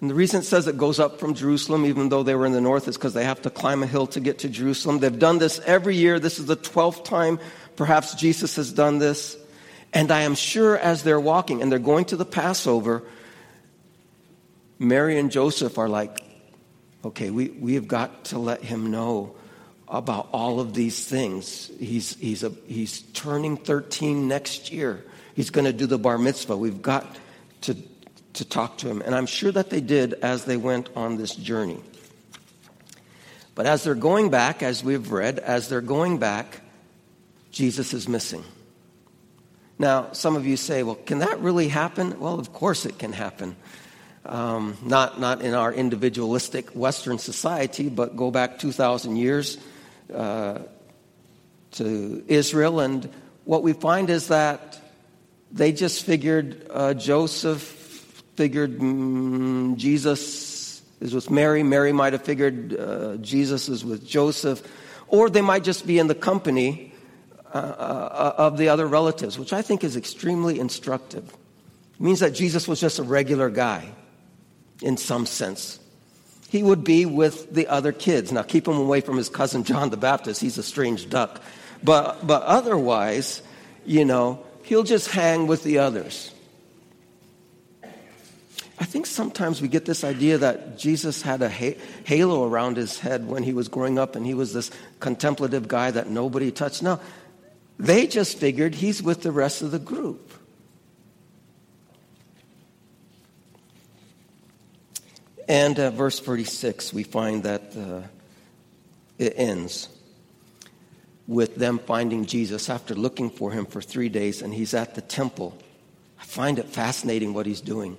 And 0.00 0.08
the 0.08 0.14
reason 0.14 0.40
it 0.40 0.44
says 0.44 0.66
it 0.66 0.78
goes 0.78 0.98
up 0.98 1.20
from 1.20 1.34
Jerusalem, 1.34 1.84
even 1.84 2.08
though 2.08 2.22
they 2.22 2.34
were 2.34 2.46
in 2.46 2.52
the 2.52 2.60
north, 2.60 2.88
is 2.88 2.96
because 2.96 3.14
they 3.14 3.24
have 3.24 3.42
to 3.42 3.50
climb 3.50 3.82
a 3.82 3.86
hill 3.86 4.06
to 4.08 4.20
get 4.20 4.38
to 4.40 4.48
Jerusalem. 4.48 4.98
They've 4.98 5.18
done 5.18 5.38
this 5.38 5.58
every 5.60 5.96
year. 5.96 6.18
This 6.18 6.38
is 6.38 6.46
the 6.46 6.56
12th 6.56 7.04
time 7.04 7.38
perhaps 7.76 8.14
Jesus 8.14 8.56
has 8.56 8.72
done 8.72 8.98
this. 8.98 9.36
And 9.92 10.10
I 10.10 10.22
am 10.22 10.34
sure 10.34 10.76
as 10.76 11.02
they're 11.02 11.20
walking 11.20 11.62
and 11.62 11.70
they're 11.70 11.78
going 11.78 12.06
to 12.06 12.16
the 12.16 12.24
Passover, 12.24 13.02
Mary 14.78 15.18
and 15.18 15.30
Joseph 15.30 15.78
are 15.78 15.88
like, 15.88 16.18
okay, 17.06 17.30
we, 17.30 17.50
we 17.50 17.74
have 17.74 17.86
got 17.86 18.24
to 18.26 18.38
let 18.38 18.62
him 18.62 18.90
know 18.90 19.34
about 19.88 20.28
all 20.32 20.58
of 20.58 20.74
these 20.74 21.04
things. 21.06 21.70
He's, 21.78 22.16
he's, 22.16 22.42
a, 22.42 22.52
he's 22.66 23.02
turning 23.12 23.56
13 23.56 24.26
next 24.26 24.72
year. 24.72 25.04
He's 25.34 25.50
going 25.50 25.66
to 25.66 25.72
do 25.72 25.86
the 25.86 25.98
bar 25.98 26.18
mitzvah. 26.18 26.56
We've 26.56 26.82
got 26.82 27.06
to, 27.62 27.76
to 28.34 28.44
talk 28.44 28.78
to 28.78 28.88
him. 28.88 29.02
And 29.02 29.14
I'm 29.14 29.26
sure 29.26 29.52
that 29.52 29.70
they 29.70 29.80
did 29.80 30.14
as 30.14 30.44
they 30.44 30.56
went 30.56 30.88
on 30.96 31.16
this 31.16 31.34
journey. 31.34 31.80
But 33.54 33.66
as 33.66 33.84
they're 33.84 33.94
going 33.94 34.30
back, 34.30 34.62
as 34.62 34.82
we've 34.82 35.12
read, 35.12 35.38
as 35.38 35.68
they're 35.68 35.80
going 35.80 36.18
back, 36.18 36.60
Jesus 37.52 37.94
is 37.94 38.08
missing. 38.08 38.44
Now, 39.78 40.12
some 40.12 40.36
of 40.36 40.46
you 40.46 40.56
say, 40.56 40.82
well, 40.82 40.96
can 40.96 41.20
that 41.20 41.38
really 41.40 41.68
happen? 41.68 42.18
Well, 42.18 42.40
of 42.40 42.52
course 42.52 42.84
it 42.84 42.98
can 42.98 43.12
happen. 43.12 43.56
Um, 44.28 44.76
not, 44.82 45.20
not 45.20 45.40
in 45.40 45.54
our 45.54 45.72
individualistic 45.72 46.70
Western 46.70 47.18
society, 47.18 47.88
but 47.88 48.16
go 48.16 48.32
back 48.32 48.58
2,000 48.58 49.14
years 49.14 49.56
uh, 50.12 50.58
to 51.72 52.24
Israel, 52.26 52.80
and 52.80 53.08
what 53.44 53.62
we 53.62 53.72
find 53.72 54.10
is 54.10 54.26
that 54.28 54.80
they 55.52 55.70
just 55.70 56.04
figured 56.04 56.66
uh, 56.70 56.94
Joseph 56.94 57.62
figured 58.34 58.78
mm, 58.80 59.76
Jesus 59.76 60.82
is 61.00 61.14
with 61.14 61.30
Mary. 61.30 61.62
Mary 61.62 61.92
might 61.92 62.12
have 62.12 62.22
figured 62.22 62.74
uh, 62.74 63.16
Jesus 63.18 63.68
is 63.68 63.84
with 63.84 64.04
Joseph, 64.04 64.60
or 65.06 65.30
they 65.30 65.40
might 65.40 65.62
just 65.62 65.86
be 65.86 66.00
in 66.00 66.08
the 66.08 66.16
company 66.16 66.92
uh, 67.54 67.58
uh 67.58 68.34
of 68.38 68.58
the 68.58 68.70
other 68.70 68.88
relatives, 68.88 69.38
which 69.38 69.52
I 69.52 69.62
think 69.62 69.84
is 69.84 69.96
extremely 69.96 70.58
instructive. 70.58 71.28
It 71.94 72.00
means 72.00 72.18
that 72.20 72.32
Jesus 72.34 72.66
was 72.66 72.80
just 72.80 72.98
a 72.98 73.04
regular 73.04 73.50
guy 73.50 73.92
in 74.82 74.96
some 74.96 75.26
sense 75.26 75.80
he 76.48 76.62
would 76.62 76.84
be 76.84 77.06
with 77.06 77.52
the 77.52 77.66
other 77.66 77.92
kids. 77.92 78.32
Now, 78.32 78.42
keep 78.42 78.66
him 78.68 78.76
away 78.76 79.00
from 79.00 79.16
his 79.16 79.28
cousin 79.28 79.64
John 79.64 79.90
the 79.90 79.96
Baptist. 79.96 80.40
He's 80.40 80.58
a 80.58 80.62
strange 80.62 81.10
duck. 81.10 81.42
But, 81.82 82.26
but 82.26 82.42
otherwise, 82.42 83.42
you 83.84 84.04
know, 84.04 84.44
he'll 84.62 84.84
just 84.84 85.10
hang 85.10 85.46
with 85.46 85.64
the 85.64 85.78
others. 85.78 86.32
I 88.78 88.84
think 88.84 89.06
sometimes 89.06 89.62
we 89.62 89.68
get 89.68 89.86
this 89.86 90.04
idea 90.04 90.38
that 90.38 90.78
Jesus 90.78 91.22
had 91.22 91.40
a 91.40 91.48
halo 91.48 92.44
around 92.44 92.76
his 92.76 92.98
head 92.98 93.26
when 93.26 93.42
he 93.42 93.54
was 93.54 93.68
growing 93.68 93.98
up 93.98 94.16
and 94.16 94.26
he 94.26 94.34
was 94.34 94.52
this 94.52 94.70
contemplative 95.00 95.66
guy 95.66 95.90
that 95.90 96.10
nobody 96.10 96.50
touched. 96.50 96.82
No, 96.82 97.00
they 97.78 98.06
just 98.06 98.38
figured 98.38 98.74
he's 98.74 99.02
with 99.02 99.22
the 99.22 99.32
rest 99.32 99.62
of 99.62 99.70
the 99.70 99.78
group. 99.78 100.32
And 105.48 105.78
uh, 105.78 105.90
verse 105.90 106.18
46, 106.18 106.92
we 106.92 107.04
find 107.04 107.44
that 107.44 107.76
uh, 107.76 108.02
it 109.18 109.34
ends 109.36 109.88
with 111.26 111.56
them 111.56 111.78
finding 111.78 112.26
Jesus 112.26 112.70
after 112.70 112.94
looking 112.94 113.30
for 113.30 113.50
him 113.52 113.66
for 113.66 113.80
three 113.80 114.08
days, 114.08 114.42
and 114.42 114.52
he's 114.52 114.74
at 114.74 114.94
the 114.94 115.00
temple. 115.00 115.56
I 116.20 116.24
find 116.24 116.58
it 116.58 116.66
fascinating 116.66 117.34
what 117.34 117.46
he's 117.46 117.60
doing. 117.60 117.96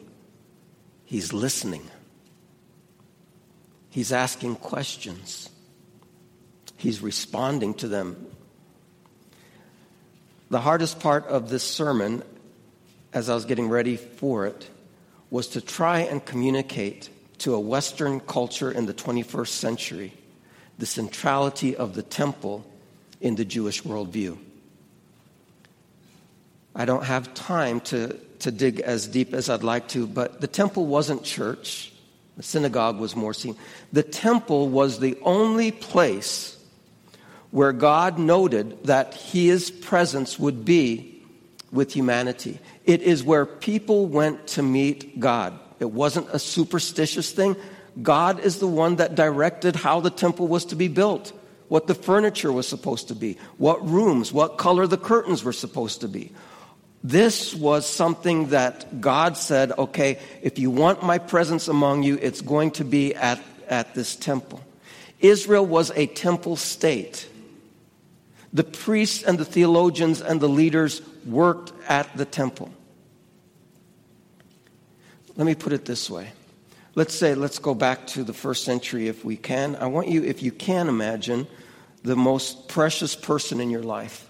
He's 1.05 1.31
listening, 1.31 1.89
he's 3.89 4.11
asking 4.11 4.57
questions, 4.57 5.49
he's 6.75 7.01
responding 7.01 7.73
to 7.75 7.87
them. 7.87 8.27
The 10.49 10.59
hardest 10.59 10.99
part 10.99 11.27
of 11.27 11.49
this 11.49 11.63
sermon, 11.63 12.23
as 13.13 13.29
I 13.29 13.35
was 13.35 13.45
getting 13.45 13.69
ready 13.69 13.95
for 13.97 14.45
it, 14.45 14.69
was 15.29 15.47
to 15.49 15.61
try 15.61 16.01
and 16.01 16.23
communicate 16.23 17.09
to 17.39 17.53
a 17.53 17.59
Western 17.59 18.19
culture 18.19 18.71
in 18.71 18.85
the 18.85 18.93
21st 18.93 19.47
century 19.47 20.13
the 20.77 20.85
centrality 20.85 21.75
of 21.75 21.95
the 21.95 22.03
temple 22.03 22.65
in 23.19 23.35
the 23.35 23.45
Jewish 23.45 23.81
worldview. 23.83 24.37
I 26.75 26.85
don't 26.85 27.03
have 27.03 27.33
time 27.33 27.79
to, 27.81 28.13
to 28.39 28.51
dig 28.51 28.79
as 28.81 29.07
deep 29.07 29.33
as 29.33 29.49
I'd 29.49 29.63
like 29.63 29.87
to, 29.89 30.05
but 30.05 30.39
the 30.41 30.47
temple 30.47 30.85
wasn't 30.85 31.23
church. 31.23 31.91
The 32.37 32.43
synagogue 32.43 32.99
was 32.99 33.15
more 33.15 33.33
seen. 33.33 33.55
The 33.91 34.03
temple 34.03 34.69
was 34.69 34.99
the 34.99 35.17
only 35.23 35.71
place 35.71 36.53
where 37.49 37.73
God 37.73 38.19
noted 38.19 38.83
that 38.83 39.15
his 39.15 39.71
presence 39.71 40.37
would 40.37 40.63
be 40.63 41.23
with 41.71 41.93
humanity. 41.93 42.59
It 42.85 43.01
is 43.01 43.23
where 43.23 43.47
people 43.47 44.05
went 44.05 44.45
to 44.49 44.61
meet 44.61 45.19
God. 45.19 45.59
It 45.79 45.91
wasn't 45.91 46.29
a 46.31 46.39
superstitious 46.39 47.31
thing. 47.31 47.55
God 48.01 48.39
is 48.39 48.59
the 48.59 48.67
one 48.67 48.97
that 48.97 49.15
directed 49.15 49.75
how 49.75 49.99
the 49.99 50.09
temple 50.09 50.47
was 50.47 50.65
to 50.65 50.75
be 50.75 50.87
built, 50.87 51.33
what 51.67 51.87
the 51.87 51.95
furniture 51.95 52.51
was 52.51 52.67
supposed 52.67 53.07
to 53.09 53.15
be, 53.15 53.37
what 53.57 53.87
rooms, 53.87 54.31
what 54.31 54.57
color 54.57 54.87
the 54.87 54.97
curtains 54.97 55.43
were 55.43 55.53
supposed 55.53 56.01
to 56.01 56.07
be. 56.07 56.31
This 57.03 57.53
was 57.53 57.87
something 57.87 58.49
that 58.49 59.01
God 59.01 59.37
said, 59.37 59.71
okay, 59.77 60.19
if 60.41 60.59
you 60.59 60.71
want 60.71 61.03
my 61.03 61.17
presence 61.17 61.67
among 61.67 62.03
you, 62.03 62.17
it's 62.21 62.41
going 62.41 62.71
to 62.71 62.83
be 62.83 63.13
at, 63.15 63.39
at 63.67 63.93
this 63.93 64.15
temple. 64.15 64.61
Israel 65.19 65.65
was 65.65 65.91
a 65.95 66.07
temple 66.07 66.55
state. 66.55 67.29
The 68.53 68.63
priests 68.63 69.23
and 69.23 69.37
the 69.37 69.45
theologians 69.45 70.21
and 70.21 70.39
the 70.39 70.49
leaders 70.49 71.01
worked 71.25 71.71
at 71.87 72.15
the 72.17 72.25
temple. 72.25 72.71
Let 75.37 75.45
me 75.45 75.55
put 75.55 75.71
it 75.71 75.85
this 75.85 76.09
way. 76.09 76.31
Let's 76.95 77.13
say, 77.13 77.35
let's 77.35 77.59
go 77.59 77.75
back 77.75 78.07
to 78.07 78.23
the 78.23 78.33
first 78.33 78.63
century 78.63 79.07
if 79.07 79.23
we 79.23 79.37
can. 79.37 79.75
I 79.75 79.85
want 79.85 80.07
you, 80.07 80.23
if 80.23 80.41
you 80.41 80.51
can 80.51 80.89
imagine, 80.89 81.47
the 82.03 82.15
most 82.15 82.67
precious 82.67 83.15
person 83.15 83.61
in 83.61 83.69
your 83.69 83.83
life. 83.83 84.29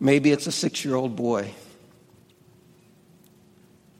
Maybe 0.00 0.32
it's 0.32 0.46
a 0.46 0.52
six 0.52 0.84
year 0.84 0.94
old 0.94 1.16
boy 1.16 1.52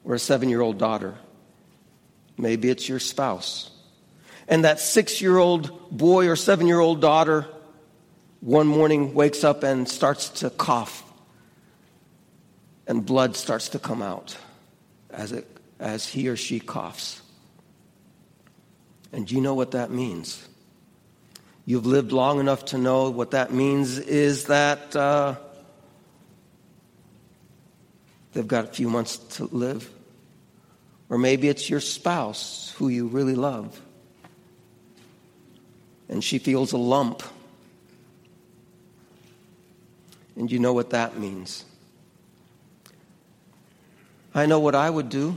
or 0.05 0.15
a 0.15 0.19
seven 0.19 0.49
year 0.49 0.61
old 0.61 0.79
daughter. 0.79 1.15
Maybe 2.37 2.71
it's 2.71 2.89
your 2.89 3.01
spouse. 3.01 3.71
And 4.49 4.65
that 4.65 4.81
six 4.81 5.21
year 5.21 5.39
old 5.39 5.97
boy 5.97 6.29
or 6.29 6.37
seven 6.37 6.67
year 6.67 6.81
old 6.81 7.01
daughter 7.01 7.47
one 8.41 8.67
morning 8.67 9.15
wakes 9.15 9.43
up 9.45 9.63
and 9.65 9.89
starts 9.89 10.29
to 10.41 10.51
cough, 10.51 11.05
and 12.89 13.07
blood 13.07 13.37
starts 13.37 13.69
to 13.69 13.79
come 13.79 14.03
out 14.03 14.37
as, 15.11 15.31
it, 15.31 15.47
as 15.79 16.09
he 16.09 16.29
or 16.29 16.37
she 16.37 16.59
coughs. 16.59 17.23
And 19.13 19.27
do 19.27 19.37
you 19.37 19.41
know 19.41 19.55
what 19.55 19.71
that 19.71 19.91
means? 19.93 20.47
You've 21.67 21.87
lived 21.87 22.11
long 22.11 22.41
enough 22.41 22.65
to 22.67 22.79
know 22.79 23.11
what 23.11 23.31
that 23.31 23.53
means 23.53 23.99
is 23.99 24.47
that 24.47 24.97
uh, 24.97 25.37
they've 28.33 28.49
got 28.49 28.65
a 28.65 28.69
few 28.69 28.89
months 28.89 29.19
to 29.37 29.45
live. 29.45 29.89
Or 31.11 31.19
maybe 31.19 31.49
it's 31.49 31.71
your 31.71 31.81
spouse 31.81 32.75
who 32.79 32.89
you 32.89 33.07
really 33.07 33.35
love 33.35 33.81
and 36.09 36.25
she 36.25 36.39
feels 36.39 36.73
a 36.73 36.79
lump. 36.79 37.23
And 40.37 40.51
you 40.51 40.59
know 40.59 40.73
what 40.73 40.91
that 40.91 41.19
means. 41.19 41.65
I 44.39 44.47
know 44.47 44.61
what 44.61 44.75
I 44.75 44.89
would 44.89 45.09
do. 45.09 45.37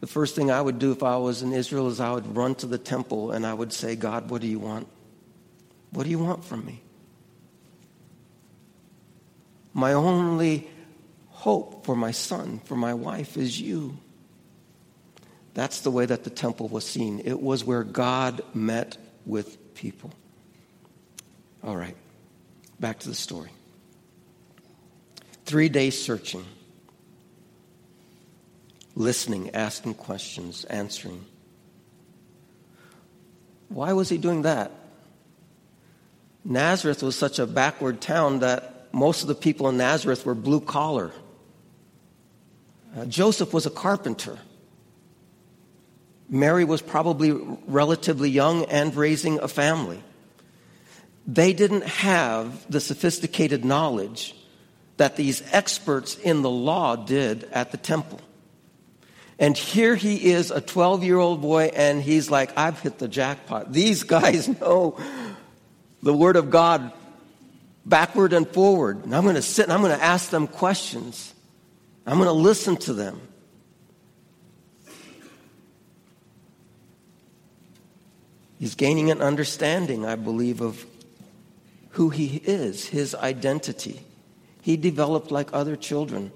The 0.00 0.06
first 0.06 0.36
thing 0.36 0.50
I 0.50 0.60
would 0.60 0.78
do 0.78 0.92
if 0.92 1.02
I 1.02 1.16
was 1.16 1.42
in 1.42 1.52
Israel 1.52 1.88
is 1.88 1.98
I 1.98 2.12
would 2.12 2.36
run 2.36 2.54
to 2.56 2.66
the 2.66 2.78
temple 2.78 3.32
and 3.32 3.46
I 3.46 3.54
would 3.54 3.72
say, 3.72 3.96
God, 3.96 4.30
what 4.30 4.42
do 4.42 4.46
you 4.46 4.58
want? 4.58 4.86
What 5.90 6.04
do 6.04 6.10
you 6.10 6.18
want 6.18 6.44
from 6.44 6.66
me? 6.66 6.82
My 9.72 9.94
only 9.94 10.68
hope 11.28 11.86
for 11.86 11.96
my 11.96 12.10
son, 12.10 12.60
for 12.64 12.76
my 12.76 12.92
wife, 12.92 13.36
is 13.36 13.58
you. 13.58 13.96
That's 15.54 15.80
the 15.80 15.90
way 15.90 16.04
that 16.04 16.24
the 16.24 16.30
temple 16.30 16.68
was 16.68 16.84
seen. 16.84 17.22
It 17.24 17.40
was 17.40 17.64
where 17.64 17.82
God 17.82 18.42
met 18.54 18.98
with 19.24 19.74
people. 19.74 20.12
All 21.64 21.76
right, 21.76 21.96
back 22.78 22.98
to 23.00 23.08
the 23.08 23.14
story. 23.14 23.50
Three 25.46 25.68
days 25.68 26.00
searching, 26.00 26.44
listening, 28.96 29.50
asking 29.54 29.94
questions, 29.94 30.64
answering. 30.64 31.24
Why 33.68 33.92
was 33.92 34.08
he 34.08 34.18
doing 34.18 34.42
that? 34.42 34.72
Nazareth 36.44 37.00
was 37.00 37.14
such 37.14 37.38
a 37.38 37.46
backward 37.46 38.00
town 38.00 38.40
that 38.40 38.88
most 38.92 39.22
of 39.22 39.28
the 39.28 39.36
people 39.36 39.68
in 39.68 39.76
Nazareth 39.76 40.26
were 40.26 40.34
blue 40.34 40.60
collar. 40.60 41.12
Uh, 42.96 43.04
Joseph 43.04 43.52
was 43.52 43.66
a 43.66 43.70
carpenter. 43.70 44.38
Mary 46.28 46.64
was 46.64 46.82
probably 46.82 47.30
relatively 47.68 48.30
young 48.30 48.64
and 48.64 48.96
raising 48.96 49.38
a 49.38 49.46
family. 49.46 50.02
They 51.24 51.52
didn't 51.52 51.84
have 51.84 52.68
the 52.68 52.80
sophisticated 52.80 53.64
knowledge 53.64 54.34
that 54.96 55.16
these 55.16 55.42
experts 55.52 56.16
in 56.16 56.42
the 56.42 56.50
law 56.50 56.96
did 56.96 57.44
at 57.52 57.70
the 57.70 57.76
temple. 57.76 58.20
And 59.38 59.56
here 59.56 59.94
he 59.94 60.30
is, 60.30 60.50
a 60.50 60.60
12 60.60 61.04
year 61.04 61.18
old 61.18 61.42
boy, 61.42 61.70
and 61.74 62.02
he's 62.02 62.30
like, 62.30 62.56
I've 62.56 62.80
hit 62.80 62.98
the 62.98 63.08
jackpot. 63.08 63.72
These 63.72 64.02
guys 64.18 64.48
know 64.48 64.98
the 66.02 66.14
Word 66.14 66.36
of 66.36 66.50
God 66.50 66.92
backward 67.84 68.32
and 68.32 68.48
forward. 68.48 69.04
And 69.04 69.14
I'm 69.14 69.24
going 69.24 69.36
to 69.36 69.42
sit 69.42 69.64
and 69.64 69.72
I'm 69.72 69.80
going 69.80 69.96
to 69.96 70.02
ask 70.02 70.30
them 70.30 70.46
questions. 70.46 71.34
I'm 72.06 72.16
going 72.18 72.28
to 72.28 72.32
listen 72.32 72.76
to 72.78 72.92
them. 72.92 73.20
He's 78.58 78.74
gaining 78.74 79.10
an 79.10 79.20
understanding, 79.20 80.06
I 80.06 80.14
believe, 80.14 80.62
of 80.62 80.86
who 81.90 82.08
he 82.08 82.36
is, 82.36 82.86
his 82.86 83.14
identity. 83.14 84.05
He 84.66 84.76
developed 84.76 85.30
like 85.30 85.50
other 85.52 85.76
children. 85.76 86.32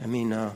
I 0.00 0.06
mean, 0.06 0.32
uh, 0.32 0.52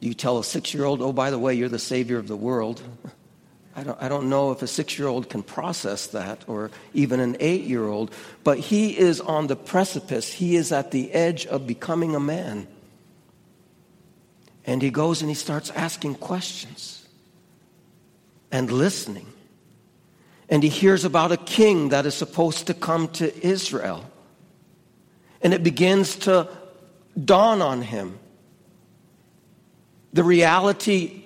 you 0.00 0.14
tell 0.14 0.38
a 0.38 0.42
six 0.42 0.74
year 0.74 0.84
old, 0.84 1.00
oh, 1.00 1.12
by 1.12 1.30
the 1.30 1.38
way, 1.38 1.54
you're 1.54 1.68
the 1.68 1.78
savior 1.78 2.18
of 2.18 2.26
the 2.26 2.34
world. 2.34 2.82
I 3.76 3.84
don't, 3.84 4.02
I 4.02 4.08
don't 4.08 4.28
know 4.28 4.50
if 4.50 4.62
a 4.62 4.66
six 4.66 4.98
year 4.98 5.06
old 5.06 5.30
can 5.30 5.44
process 5.44 6.08
that 6.08 6.42
or 6.48 6.72
even 6.92 7.20
an 7.20 7.36
eight 7.38 7.62
year 7.62 7.86
old, 7.86 8.12
but 8.42 8.58
he 8.58 8.98
is 8.98 9.20
on 9.20 9.46
the 9.46 9.54
precipice. 9.54 10.32
He 10.32 10.56
is 10.56 10.72
at 10.72 10.90
the 10.90 11.12
edge 11.12 11.46
of 11.46 11.68
becoming 11.68 12.16
a 12.16 12.20
man. 12.20 12.66
And 14.64 14.82
he 14.82 14.90
goes 14.90 15.20
and 15.20 15.30
he 15.30 15.36
starts 15.36 15.70
asking 15.70 16.16
questions 16.16 17.06
and 18.50 18.72
listening. 18.72 19.32
And 20.48 20.64
he 20.64 20.68
hears 20.68 21.04
about 21.04 21.30
a 21.30 21.36
king 21.36 21.90
that 21.90 22.06
is 22.06 22.16
supposed 22.16 22.66
to 22.66 22.74
come 22.74 23.06
to 23.10 23.46
Israel. 23.46 24.10
And 25.42 25.54
it 25.54 25.62
begins 25.62 26.16
to 26.16 26.48
dawn 27.22 27.62
on 27.62 27.82
him 27.82 28.18
the 30.16 30.24
reality 30.24 31.22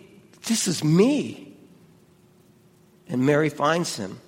this 0.47 0.67
is 0.67 0.83
me. 0.83 1.57
And 3.09 3.25
Mary 3.25 3.49
finds 3.49 3.97
him. 3.97 4.19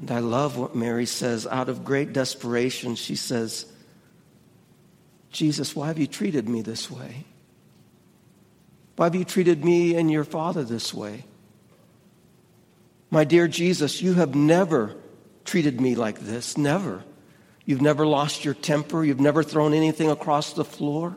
And 0.00 0.10
I 0.10 0.20
love 0.20 0.56
what 0.56 0.74
Mary 0.74 1.06
says. 1.06 1.46
Out 1.46 1.68
of 1.68 1.84
great 1.84 2.12
desperation, 2.14 2.94
she 2.94 3.16
says, 3.16 3.66
Jesus, 5.30 5.76
why 5.76 5.88
have 5.88 5.98
you 5.98 6.06
treated 6.06 6.48
me 6.48 6.62
this 6.62 6.90
way? 6.90 7.24
Why 8.96 9.06
have 9.06 9.14
you 9.14 9.24
treated 9.24 9.64
me 9.64 9.94
and 9.96 10.10
your 10.10 10.24
father 10.24 10.64
this 10.64 10.94
way? 10.94 11.24
My 13.10 13.24
dear 13.24 13.46
Jesus, 13.46 14.00
you 14.00 14.14
have 14.14 14.34
never 14.34 14.96
treated 15.44 15.80
me 15.80 15.96
like 15.96 16.18
this. 16.20 16.56
Never. 16.56 17.04
You've 17.64 17.80
never 17.80 18.06
lost 18.06 18.44
your 18.44 18.54
temper. 18.54 19.04
You've 19.04 19.20
never 19.20 19.42
thrown 19.42 19.74
anything 19.74 20.10
across 20.10 20.52
the 20.52 20.64
floor. 20.64 21.16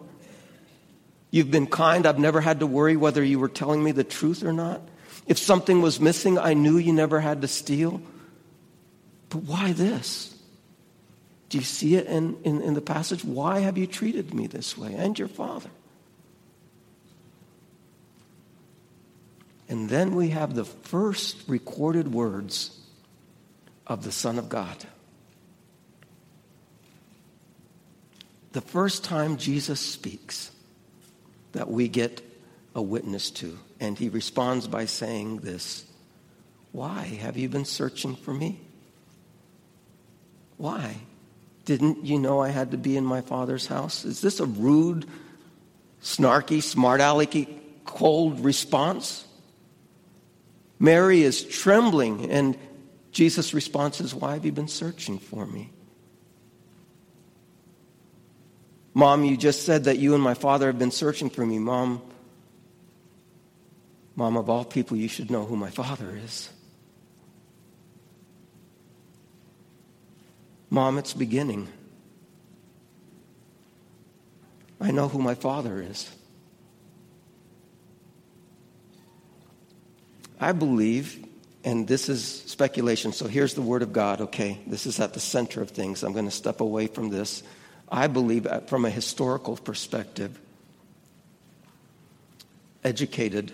You've 1.31 1.51
been 1.51 1.67
kind. 1.67 2.05
I've 2.05 2.19
never 2.19 2.39
had 2.39 2.59
to 2.59 2.67
worry 2.67 2.95
whether 2.95 3.23
you 3.23 3.39
were 3.39 3.49
telling 3.49 3.83
me 3.83 3.91
the 3.91 4.03
truth 4.03 4.43
or 4.43 4.53
not. 4.53 4.81
If 5.27 5.37
something 5.37 5.81
was 5.81 5.99
missing, 5.99 6.37
I 6.37 6.53
knew 6.53 6.77
you 6.77 6.93
never 6.93 7.19
had 7.19 7.41
to 7.41 7.47
steal. 7.47 8.01
But 9.29 9.43
why 9.43 9.73
this? 9.73 10.35
Do 11.49 11.57
you 11.57 11.63
see 11.63 11.95
it 11.95 12.05
in, 12.07 12.37
in, 12.43 12.61
in 12.61 12.73
the 12.73 12.81
passage? 12.81 13.23
Why 13.23 13.59
have 13.59 13.77
you 13.77 13.87
treated 13.87 14.33
me 14.33 14.47
this 14.47 14.77
way 14.77 14.93
and 14.93 15.17
your 15.17 15.27
father? 15.27 15.69
And 19.67 19.89
then 19.89 20.15
we 20.15 20.29
have 20.29 20.53
the 20.53 20.65
first 20.65 21.37
recorded 21.47 22.13
words 22.13 22.79
of 23.87 24.03
the 24.03 24.11
Son 24.11 24.37
of 24.37 24.47
God. 24.47 24.85
The 28.55 28.61
first 28.61 29.03
time 29.03 29.35
Jesus 29.35 29.81
speaks 29.81 30.49
that 31.51 31.69
we 31.69 31.89
get 31.89 32.21
a 32.73 32.81
witness 32.81 33.29
to. 33.31 33.59
And 33.81 33.97
he 33.97 34.07
responds 34.07 34.65
by 34.65 34.85
saying 34.85 35.39
this 35.39 35.83
Why 36.71 37.01
have 37.03 37.35
you 37.35 37.49
been 37.49 37.65
searching 37.65 38.15
for 38.15 38.33
me? 38.33 38.61
Why? 40.55 40.95
Didn't 41.65 42.05
you 42.05 42.17
know 42.17 42.39
I 42.39 42.47
had 42.47 42.71
to 42.71 42.77
be 42.77 42.95
in 42.95 43.03
my 43.03 43.19
father's 43.19 43.67
house? 43.67 44.05
Is 44.05 44.21
this 44.21 44.39
a 44.39 44.45
rude, 44.45 45.05
snarky, 46.01 46.63
smart 46.63 47.01
alecky, 47.01 47.59
cold 47.83 48.39
response? 48.39 49.25
Mary 50.79 51.23
is 51.23 51.43
trembling, 51.43 52.31
and 52.31 52.57
Jesus' 53.11 53.53
response 53.53 53.99
is, 53.99 54.15
Why 54.15 54.35
have 54.35 54.45
you 54.45 54.53
been 54.53 54.69
searching 54.69 55.19
for 55.19 55.45
me? 55.45 55.73
Mom, 58.95 59.25
you 59.25 59.35
just 59.35 59.65
said 59.65 59.83
that 59.83 59.99
you 59.99 60.15
and 60.15 60.23
my 60.23 60.33
father 60.33 60.67
have 60.67 60.79
been 60.79 60.89
searching 60.89 61.29
for 61.29 61.45
me. 61.45 61.59
Mom, 61.59 62.01
Mom, 64.15 64.37
of 64.37 64.49
all 64.49 64.63
people, 64.63 64.95
you 64.95 65.09
should 65.09 65.29
know 65.29 65.45
who 65.45 65.57
my 65.57 65.69
father 65.69 66.17
is. 66.23 66.49
Mom, 70.69 70.97
it's 70.97 71.13
beginning. 71.13 71.67
I 74.79 74.91
know 74.91 75.09
who 75.09 75.19
my 75.19 75.35
father 75.35 75.81
is. 75.81 76.09
I 80.39 80.53
believe, 80.53 81.25
and 81.65 81.85
this 81.85 82.07
is 82.07 82.23
speculation, 82.45 83.11
so 83.11 83.27
here's 83.27 83.55
the 83.55 83.61
word 83.61 83.81
of 83.81 83.91
God, 83.91 84.21
okay? 84.21 84.59
This 84.67 84.85
is 84.85 85.01
at 85.01 85.13
the 85.13 85.19
center 85.19 85.61
of 85.61 85.71
things. 85.71 86.01
I'm 86.01 86.13
going 86.13 86.25
to 86.25 86.31
step 86.31 86.61
away 86.61 86.87
from 86.87 87.09
this. 87.09 87.43
I 87.89 88.07
believe, 88.07 88.47
uh, 88.47 88.61
from 88.61 88.85
a 88.85 88.89
historical 88.89 89.57
perspective, 89.57 90.39
educated 92.83 93.51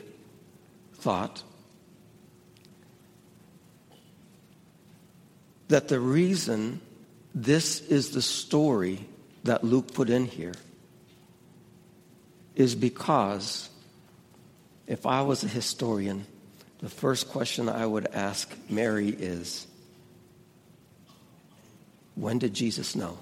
thought, 0.95 1.43
that 5.67 5.87
the 5.87 5.99
reason 5.99 6.81
this 7.33 7.81
is 7.81 8.11
the 8.11 8.21
story 8.21 9.05
that 9.43 9.63
Luke 9.63 9.93
put 9.93 10.09
in 10.09 10.25
here 10.25 10.53
is 12.55 12.75
because 12.75 13.69
if 14.85 15.05
I 15.05 15.21
was 15.21 15.43
a 15.43 15.47
historian, 15.47 16.25
the 16.79 16.89
first 16.89 17.29
question 17.29 17.69
I 17.69 17.85
would 17.85 18.07
ask 18.07 18.53
Mary 18.69 19.09
is 19.09 19.65
when 22.15 22.39
did 22.39 22.53
Jesus 22.53 22.95
know? 22.95 23.17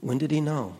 When 0.00 0.18
did 0.18 0.30
he 0.30 0.40
know? 0.40 0.76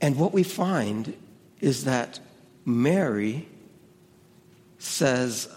And 0.00 0.18
what 0.18 0.34
we 0.34 0.42
find 0.42 1.16
is 1.60 1.84
that 1.84 2.20
Mary 2.66 3.48
says, 4.78 5.48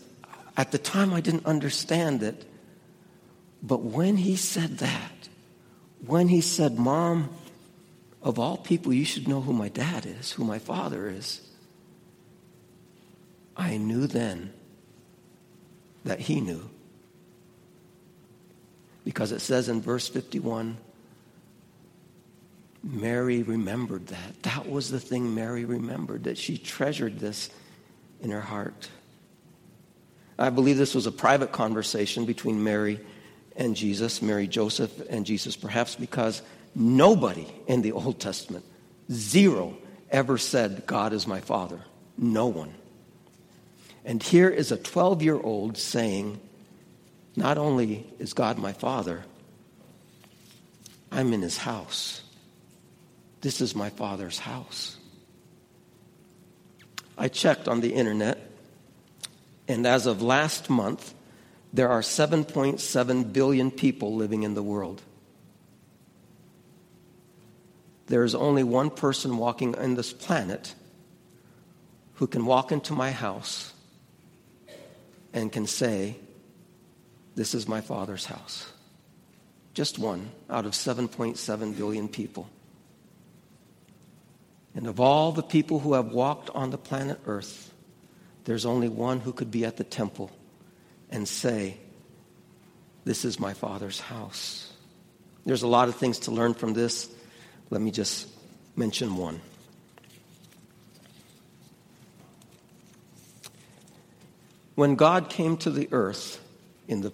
At 0.55 0.71
the 0.71 0.77
time 0.77 1.13
I 1.13 1.19
didn't 1.19 1.45
understand 1.45 2.23
it, 2.23 2.45
but 3.61 3.81
when 3.81 4.17
he 4.17 4.35
said 4.35 4.77
that, 4.77 5.27
when 6.05 6.29
he 6.29 6.39
said, 6.39 6.77
Mom, 6.77 7.29
of 8.21 8.39
all 8.39 8.57
people, 8.57 8.93
you 8.93 9.03
should 9.03 9.27
know 9.27 9.41
who 9.41 9.51
my 9.51 9.69
dad 9.69 10.05
is, 10.05 10.31
who 10.31 10.43
my 10.43 10.59
father 10.59 11.09
is, 11.09 11.41
I 13.57 13.77
knew 13.77 14.07
then 14.07 14.53
that 16.05 16.21
he 16.21 16.39
knew. 16.39 16.69
Because 19.07 19.31
it 19.31 19.39
says 19.39 19.69
in 19.69 19.79
verse 19.79 20.09
51 20.09 20.75
Mary 22.83 23.41
remembered 23.41 24.07
that. 24.07 24.43
That 24.43 24.69
was 24.69 24.91
the 24.91 24.99
thing 24.99 25.33
Mary 25.33 25.63
remembered, 25.63 26.25
that 26.25 26.37
she 26.37 26.57
treasured 26.57 27.17
this 27.17 27.49
in 28.19 28.31
her 28.31 28.41
heart. 28.41 28.89
I 30.37 30.49
believe 30.49 30.77
this 30.77 30.93
was 30.93 31.07
a 31.07 31.11
private 31.13 31.53
conversation 31.53 32.25
between 32.25 32.61
Mary 32.65 32.99
and 33.55 33.77
Jesus, 33.77 34.21
Mary, 34.21 34.45
Joseph, 34.45 34.91
and 35.09 35.25
Jesus, 35.25 35.55
perhaps 35.55 35.95
because 35.95 36.41
nobody 36.75 37.47
in 37.65 37.83
the 37.83 37.93
Old 37.93 38.19
Testament, 38.19 38.65
zero, 39.09 39.77
ever 40.11 40.37
said, 40.37 40.85
God 40.85 41.13
is 41.13 41.25
my 41.25 41.39
Father. 41.39 41.79
No 42.17 42.47
one. 42.47 42.73
And 44.03 44.21
here 44.21 44.49
is 44.49 44.73
a 44.73 44.77
12 44.77 45.21
year 45.21 45.39
old 45.39 45.77
saying, 45.77 46.41
Not 47.37 47.59
only 47.59 48.07
is 48.17 48.33
God 48.33 48.57
my 48.57 48.73
Father, 48.73 49.23
I'm 51.11 51.31
in 51.33 51.43
his 51.43 51.57
house. 51.57 52.23
This 53.41 53.61
is 53.61 53.75
my 53.75 53.91
father's 53.91 54.39
house. 54.39 54.97
I 57.15 57.27
checked 57.27 57.67
on 57.67 57.81
the 57.81 57.93
internet, 57.93 58.39
and 59.67 59.85
as 59.85 60.07
of 60.07 60.21
last 60.23 60.67
month, 60.69 61.13
there 61.71 61.89
are 61.89 62.01
7.7 62.01 63.33
billion 63.33 63.69
people 63.69 64.15
living 64.15 64.41
in 64.41 64.55
the 64.55 64.63
world. 64.63 65.03
There 68.07 68.23
is 68.23 68.33
only 68.33 68.63
one 68.63 68.89
person 68.89 69.37
walking 69.37 69.77
on 69.77 69.93
this 69.93 70.11
planet 70.11 70.73
who 72.15 72.25
can 72.25 72.47
walk 72.47 72.71
into 72.71 72.93
my 72.93 73.11
house 73.11 73.73
and 75.33 75.51
can 75.51 75.67
say, 75.67 76.15
This 77.37 77.53
is 77.53 77.67
my 77.67 77.81
father's 77.81 78.25
house. 78.25 78.67
Just 79.75 79.99
one 79.99 80.31
out 80.49 80.65
of 80.65 80.71
7.7 80.71 81.77
billion 81.77 82.07
people. 82.07 82.49
And 84.73 84.87
of 84.87 84.99
all 84.99 85.31
the 85.31 85.43
people 85.43 85.77
who 85.77 85.93
have 85.93 86.07
walked 86.07 86.49
on 86.49 86.71
the 86.71 86.79
planet 86.79 87.19
Earth, 87.27 87.71
there's 88.45 88.65
only 88.65 88.89
one 88.89 89.19
who 89.19 89.33
could 89.33 89.51
be 89.51 89.65
at 89.65 89.77
the 89.77 89.83
temple 89.83 90.31
and 91.11 91.27
say, 91.27 91.77
This 93.05 93.23
is 93.23 93.39
my 93.39 93.53
Father's 93.53 93.99
house. 93.99 94.73
There's 95.45 95.61
a 95.61 95.67
lot 95.67 95.89
of 95.89 95.95
things 95.95 96.17
to 96.21 96.31
learn 96.31 96.55
from 96.55 96.73
this. 96.73 97.07
Let 97.69 97.81
me 97.81 97.91
just 97.91 98.27
mention 98.75 99.15
one. 99.15 99.41
When 104.73 104.95
God 104.95 105.29
came 105.29 105.57
to 105.57 105.69
the 105.69 105.87
earth 105.91 106.43
in 106.87 107.01
the 107.01 107.11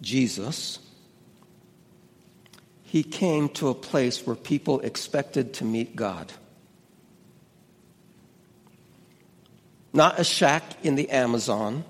Jesus, 0.00 0.78
he 2.82 3.02
came 3.02 3.48
to 3.50 3.68
a 3.68 3.74
place 3.74 4.26
where 4.26 4.36
people 4.36 4.80
expected 4.80 5.54
to 5.54 5.64
meet 5.64 5.94
God. 5.94 6.32
not 9.92 10.20
a 10.20 10.24
shack 10.24 10.62
in 10.84 10.94
the 10.94 11.10
Amazon, 11.10 11.84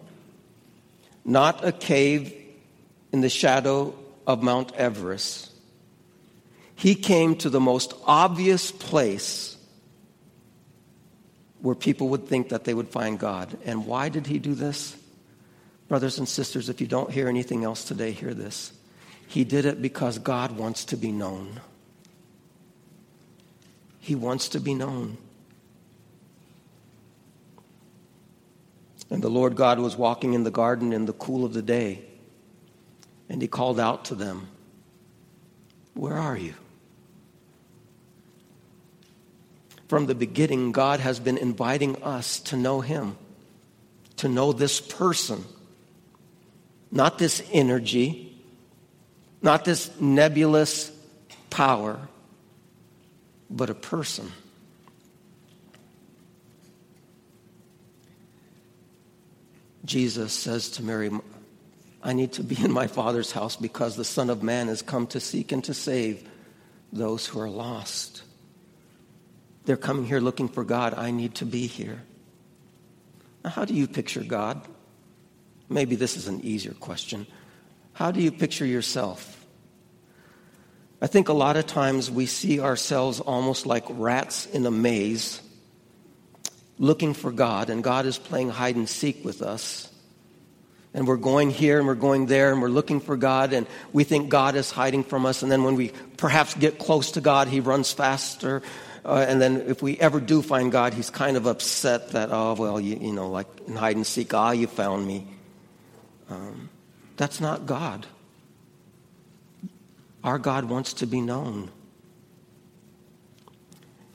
not 1.25 1.65
a 1.65 1.73
cave 1.73 2.35
in 3.13 3.21
the 3.21 3.29
shadow 3.29 3.95
of 4.27 4.43
Mount 4.43 4.75
Everest. 4.75 5.51
He 6.75 6.95
came 6.95 7.37
to 7.37 7.51
the 7.51 7.61
most 7.61 7.93
obvious 8.07 8.73
place 8.73 9.57
where 11.61 11.75
people 11.75 12.09
would 12.09 12.27
think 12.27 12.49
that 12.49 12.65
they 12.65 12.73
would 12.73 12.89
find 12.89 13.19
God. 13.19 13.59
And 13.67 13.85
why 13.85 14.09
did 14.09 14.27
he 14.27 14.39
do 14.39 14.55
this? 14.55 14.97
Brothers 15.91 16.19
and 16.21 16.29
sisters, 16.29 16.69
if 16.69 16.81
you 16.81 16.87
don't 16.87 17.11
hear 17.11 17.27
anything 17.27 17.65
else 17.65 17.85
today, 17.85 18.13
hear 18.13 18.33
this. 18.33 18.73
He 19.27 19.43
did 19.43 19.65
it 19.65 19.83
because 19.83 20.21
God 20.21 20.53
wants 20.53 20.85
to 20.85 20.97
be 20.97 21.11
known. 21.11 21.59
He 23.99 24.15
wants 24.15 24.51
to 24.51 24.61
be 24.61 24.73
known. 24.73 25.19
And 29.11 29.21
the 29.21 29.29
Lord 29.29 29.57
God 29.57 29.81
was 29.81 29.97
walking 29.97 30.35
in 30.35 30.45
the 30.45 30.53
garden 30.53 30.93
in 30.93 31.07
the 31.07 31.13
cool 31.13 31.45
of 31.45 31.55
the 31.55 31.61
day, 31.61 32.05
and 33.29 33.43
he 33.43 33.49
called 33.49 33.81
out 33.81 34.05
to 34.05 34.15
them, 34.15 34.47
Where 35.95 36.17
are 36.17 36.37
you? 36.37 36.55
From 39.89 40.07
the 40.07 40.15
beginning, 40.15 40.71
God 40.71 41.01
has 41.01 41.19
been 41.19 41.37
inviting 41.37 42.01
us 42.01 42.39
to 42.43 42.57
know 42.57 42.81
him, 42.81 43.19
to 44.19 44.29
know 44.29 44.53
this 44.53 44.81
person, 44.81 45.45
not 46.91 47.19
this 47.19 47.43
energy, 47.53 48.37
not 49.43 49.65
this 49.65 49.91
nebulous 50.01 50.91
power, 51.49 51.99
but 53.49 53.71
a 53.71 53.75
person. 53.75 54.31
Jesus 59.85 60.33
says 60.33 60.71
to 60.71 60.83
Mary, 60.83 61.11
I 62.03 62.13
need 62.13 62.33
to 62.35 62.45
be 62.45 62.63
in 62.63 62.71
my 62.71 62.87
Father's 62.87 63.33
house 63.33 63.57
because 63.57 63.97
the 63.97 64.05
Son 64.05 64.31
of 64.31 64.43
Man 64.43 64.69
has 64.69 64.83
come 64.83 65.07
to 65.09 65.21
seek 65.21 65.53
and 65.53 65.65
to 65.65 65.75
save 65.75 66.29
those 66.93 67.27
who 67.27 67.41
are 67.41 67.51
lost. 67.51 68.23
They're 69.65 69.77
coming 69.77 70.05
here 70.07 70.21
looking 70.21 70.49
for 70.49 70.65
God. 70.65 70.95
I 70.95 71.11
need 71.11 71.35
to 71.37 71.47
be 71.47 71.67
here. 71.67 72.03
Now, 73.45 73.51
how 73.51 73.65
do 73.65 73.75
you 73.75 73.87
picture 73.87 74.23
God? 74.23 74.61
Maybe 75.71 75.95
this 75.95 76.17
is 76.17 76.27
an 76.27 76.41
easier 76.43 76.75
question. 76.75 77.27
How 77.93 78.11
do 78.11 78.21
you 78.21 78.33
picture 78.33 78.67
yourself? 78.67 79.47
I 81.01 81.07
think 81.07 81.29
a 81.29 81.33
lot 81.33 81.57
of 81.57 81.67
times 81.67 82.11
we 82.11 82.27
see 82.27 82.61
ourselves 82.61 83.21
almost 83.21 83.65
like 83.65 83.85
rats 83.89 84.47
in 84.47 84.67
a 84.67 84.71
maze 84.71 85.41
looking 86.79 87.15
for 87.15 87.31
God, 87.31 87.71
and 87.71 87.85
God 87.85 88.05
is 88.05 88.19
playing 88.19 88.51
hide 88.51 88.75
and 88.75 88.89
seek 88.89 89.25
with 89.25 89.43
us. 89.43 89.87
And 90.93 91.07
we're 91.07 91.19
going 91.19 91.51
here 91.51 91.79
and 91.79 91.87
we're 91.87 91.95
going 91.95 92.27
there 92.27 92.53
and 92.53 92.61
we're 92.61 92.69
looking 92.69 93.01
for 93.01 93.17
God, 93.17 93.53
and 93.53 93.67
we 93.93 94.03
think 94.03 94.29
God 94.29 94.57
is 94.57 94.71
hiding 94.73 95.05
from 95.05 95.25
us. 95.25 95.43
And 95.43 95.53
then 95.53 95.63
when 95.63 95.77
we 95.77 95.93
perhaps 96.17 96.55
get 96.55 96.79
close 96.79 97.13
to 97.13 97.21
God, 97.21 97.47
He 97.47 97.61
runs 97.61 97.93
faster. 97.93 98.61
Uh, 99.05 99.25
and 99.27 99.41
then 99.41 99.63
if 99.69 99.83
we 99.83 99.97
ever 99.99 100.21
do 100.21 100.43
find 100.43 100.73
God, 100.73 100.95
He's 100.95 101.11
kind 101.11 101.37
of 101.37 101.47
upset 101.47 102.11
that, 102.11 102.31
oh, 102.33 102.55
well, 102.55 102.81
you, 102.81 102.97
you 102.97 103.13
know, 103.13 103.31
like 103.31 103.47
in 103.69 103.77
hide 103.77 103.97
and 103.97 104.07
seek, 104.07 104.35
ah, 104.35 104.51
you 104.51 104.67
found 104.67 105.07
me. 105.07 105.29
Um, 106.31 106.71
that's 107.17 107.41
not 107.41 107.67
God. 107.67 108.07
Our 110.23 110.39
God 110.39 110.65
wants 110.65 110.95
to 110.95 111.07
be 111.07 111.21
known. 111.21 111.71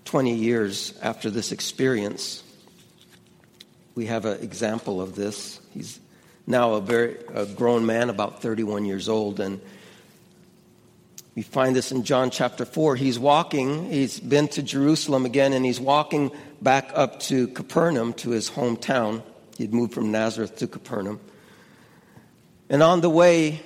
20 0.06 0.34
years 0.34 0.93
after 1.01 1.30
this 1.30 1.51
experience, 1.51 2.43
we 3.95 4.06
have 4.06 4.25
an 4.25 4.41
example 4.41 5.01
of 5.01 5.15
this. 5.15 5.60
He's 5.73 5.99
now 6.47 6.73
a 6.73 6.82
very 6.82 7.17
a 7.34 7.45
grown 7.45 7.86
man, 7.86 8.10
about 8.10 8.41
31 8.41 8.86
years 8.86 9.10
old, 9.10 9.39
and 9.39 9.60
we 11.36 11.41
find 11.41 11.75
this 11.75 11.91
in 11.91 12.04
John 12.04 12.30
chapter 12.30 12.63
4. 12.63 12.95
He's 12.95 13.19
walking, 13.19 13.89
he's 13.91 14.19
been 14.19 14.47
to 14.49 14.63
Jerusalem 14.63 15.25
again, 15.25 15.51
and 15.51 15.65
he's 15.65 15.82
walking 15.82 16.32
back 16.62 16.91
up 16.93 17.19
to 17.21 17.49
Capernaum, 17.49 18.13
to 18.13 18.30
his 18.30 18.49
hometown. 18.49 19.21
He'd 19.58 19.73
moved 19.73 19.93
from 19.93 20.12
Nazareth 20.12 20.56
to 20.58 20.67
Capernaum. 20.67 21.19
And 22.69 22.82
on 22.82 23.01
the 23.01 23.10
way, 23.10 23.62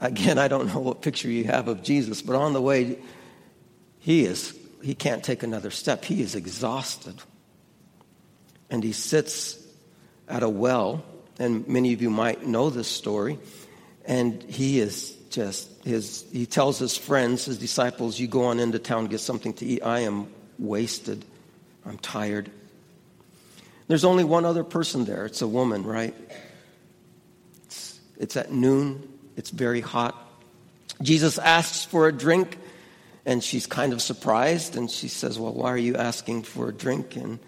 Again, 0.00 0.38
I 0.38 0.48
don't 0.48 0.66
know 0.68 0.80
what 0.80 1.02
picture 1.02 1.28
you 1.28 1.44
have 1.44 1.68
of 1.68 1.82
Jesus, 1.82 2.22
but 2.22 2.34
on 2.34 2.54
the 2.54 2.60
way, 2.60 2.98
he 3.98 4.24
is, 4.24 4.58
he 4.82 4.94
can't 4.94 5.22
take 5.22 5.42
another 5.42 5.70
step. 5.70 6.06
He 6.06 6.22
is 6.22 6.34
exhausted. 6.34 7.14
And 8.70 8.82
he 8.82 8.92
sits 8.92 9.58
at 10.26 10.42
a 10.42 10.48
well, 10.48 11.04
and 11.38 11.68
many 11.68 11.92
of 11.92 12.00
you 12.00 12.08
might 12.08 12.46
know 12.46 12.70
this 12.70 12.88
story, 12.88 13.38
and 14.06 14.42
he 14.44 14.80
is 14.80 15.16
just 15.28 15.68
his 15.84 16.24
he 16.32 16.46
tells 16.46 16.78
his 16.78 16.96
friends, 16.96 17.44
his 17.44 17.58
disciples, 17.58 18.18
you 18.18 18.26
go 18.26 18.44
on 18.44 18.58
into 18.58 18.78
town 18.78 19.06
get 19.06 19.20
something 19.20 19.52
to 19.54 19.66
eat. 19.66 19.82
I 19.82 20.00
am 20.00 20.32
wasted. 20.58 21.24
I'm 21.84 21.98
tired. 21.98 22.50
There's 23.86 24.04
only 24.04 24.24
one 24.24 24.44
other 24.44 24.64
person 24.64 25.04
there. 25.04 25.26
It's 25.26 25.42
a 25.42 25.48
woman, 25.48 25.82
right? 25.82 26.14
It's, 28.20 28.36
at 28.36 28.52
noon. 28.52 29.02
It's 29.36 29.50
very 29.50 29.80
hot. 29.80 30.14
Jesus 31.02 31.38
asks 31.38 31.84
for 31.84 32.06
a 32.06 32.12
drink, 32.12 32.58
and 33.24 33.42
she's 33.42 33.66
kind 33.66 33.92
of 33.92 34.02
surprised, 34.02 34.76
and 34.76 34.90
she 34.90 35.08
says, 35.08 35.38
Well, 35.38 35.54
why 35.54 35.70
are 35.70 35.78
you 35.78 35.96
asking 35.96 36.42
for 36.42 36.68
a 36.68 36.72
drink? 36.72 37.16
And 37.16 37.38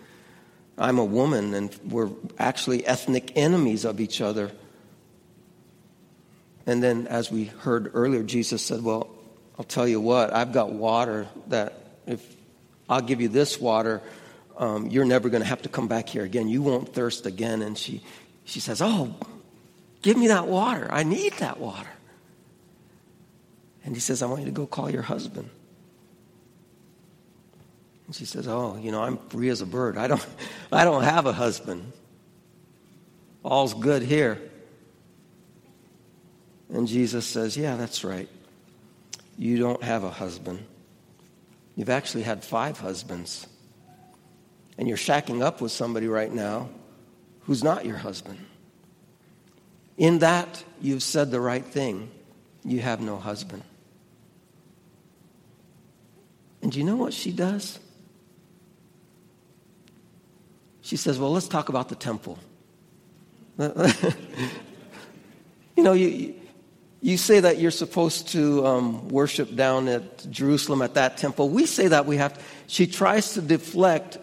I'm 0.78 0.98
a 0.98 1.04
woman, 1.04 1.52
and 1.52 1.76
we're 1.88 2.08
actually 2.38 2.86
ethnic 2.86 3.32
enemies 3.36 3.84
of 3.84 4.00
each 4.00 4.22
other. 4.22 4.50
And 6.66 6.82
then, 6.82 7.06
as 7.06 7.30
we 7.30 7.44
heard 7.44 7.90
earlier, 7.92 8.22
Jesus 8.22 8.64
said, 8.64 8.82
Well, 8.82 9.08
I'll 9.58 9.64
tell 9.64 9.86
you 9.86 10.00
what, 10.00 10.32
I've 10.32 10.52
got 10.52 10.72
water 10.72 11.28
that 11.48 11.74
if 12.06 12.24
I'll 12.88 13.02
give 13.02 13.20
you 13.20 13.28
this 13.28 13.60
water, 13.60 14.00
um, 14.56 14.88
you're 14.88 15.04
never 15.04 15.28
going 15.28 15.42
to 15.42 15.48
have 15.48 15.62
to 15.62 15.68
come 15.68 15.88
back 15.88 16.08
here 16.08 16.24
again. 16.24 16.48
You 16.48 16.62
won't 16.62 16.94
thirst 16.94 17.26
again. 17.26 17.60
And 17.60 17.76
she, 17.76 18.02
she 18.44 18.60
says, 18.60 18.80
Oh, 18.80 19.14
Give 20.02 20.16
me 20.16 20.28
that 20.28 20.48
water. 20.48 20.88
I 20.90 21.04
need 21.04 21.32
that 21.34 21.58
water. 21.58 21.88
And 23.84 23.94
he 23.94 24.00
says, 24.00 24.22
I 24.22 24.26
want 24.26 24.40
you 24.40 24.46
to 24.46 24.52
go 24.52 24.66
call 24.66 24.90
your 24.90 25.02
husband. 25.02 25.48
And 28.06 28.14
she 28.14 28.24
says, 28.24 28.46
Oh, 28.46 28.76
you 28.76 28.92
know, 28.92 29.02
I'm 29.02 29.16
free 29.28 29.48
as 29.48 29.60
a 29.60 29.66
bird. 29.66 29.96
I 29.96 30.08
don't, 30.08 30.24
I 30.72 30.84
don't 30.84 31.02
have 31.04 31.26
a 31.26 31.32
husband. 31.32 31.92
All's 33.44 33.74
good 33.74 34.02
here. 34.02 34.40
And 36.68 36.86
Jesus 36.86 37.26
says, 37.26 37.56
Yeah, 37.56 37.76
that's 37.76 38.04
right. 38.04 38.28
You 39.38 39.58
don't 39.58 39.82
have 39.82 40.04
a 40.04 40.10
husband. 40.10 40.64
You've 41.76 41.90
actually 41.90 42.22
had 42.22 42.44
five 42.44 42.78
husbands. 42.78 43.46
And 44.78 44.88
you're 44.88 44.96
shacking 44.96 45.42
up 45.42 45.60
with 45.60 45.72
somebody 45.72 46.06
right 46.06 46.32
now 46.32 46.68
who's 47.42 47.62
not 47.64 47.84
your 47.84 47.96
husband. 47.96 48.38
In 49.96 50.20
that, 50.20 50.64
you've 50.80 51.02
said 51.02 51.30
the 51.30 51.40
right 51.40 51.64
thing. 51.64 52.10
You 52.64 52.80
have 52.80 53.00
no 53.00 53.16
husband. 53.16 53.62
And 56.62 56.70
do 56.70 56.78
you 56.78 56.84
know 56.84 56.96
what 56.96 57.12
she 57.12 57.32
does? 57.32 57.78
She 60.80 60.96
says, 60.96 61.18
Well, 61.18 61.32
let's 61.32 61.48
talk 61.48 61.68
about 61.68 61.88
the 61.88 61.94
temple. 61.94 62.38
you 63.58 63.72
know, 65.76 65.92
you, 65.92 66.34
you 67.00 67.16
say 67.16 67.40
that 67.40 67.58
you're 67.58 67.70
supposed 67.70 68.28
to 68.28 68.64
um, 68.64 69.08
worship 69.08 69.54
down 69.54 69.88
at 69.88 70.30
Jerusalem 70.30 70.82
at 70.82 70.94
that 70.94 71.16
temple. 71.16 71.48
We 71.48 71.66
say 71.66 71.88
that 71.88 72.06
we 72.06 72.16
have 72.16 72.34
to. 72.34 72.40
She 72.68 72.86
tries 72.86 73.34
to 73.34 73.42
deflect 73.42 74.18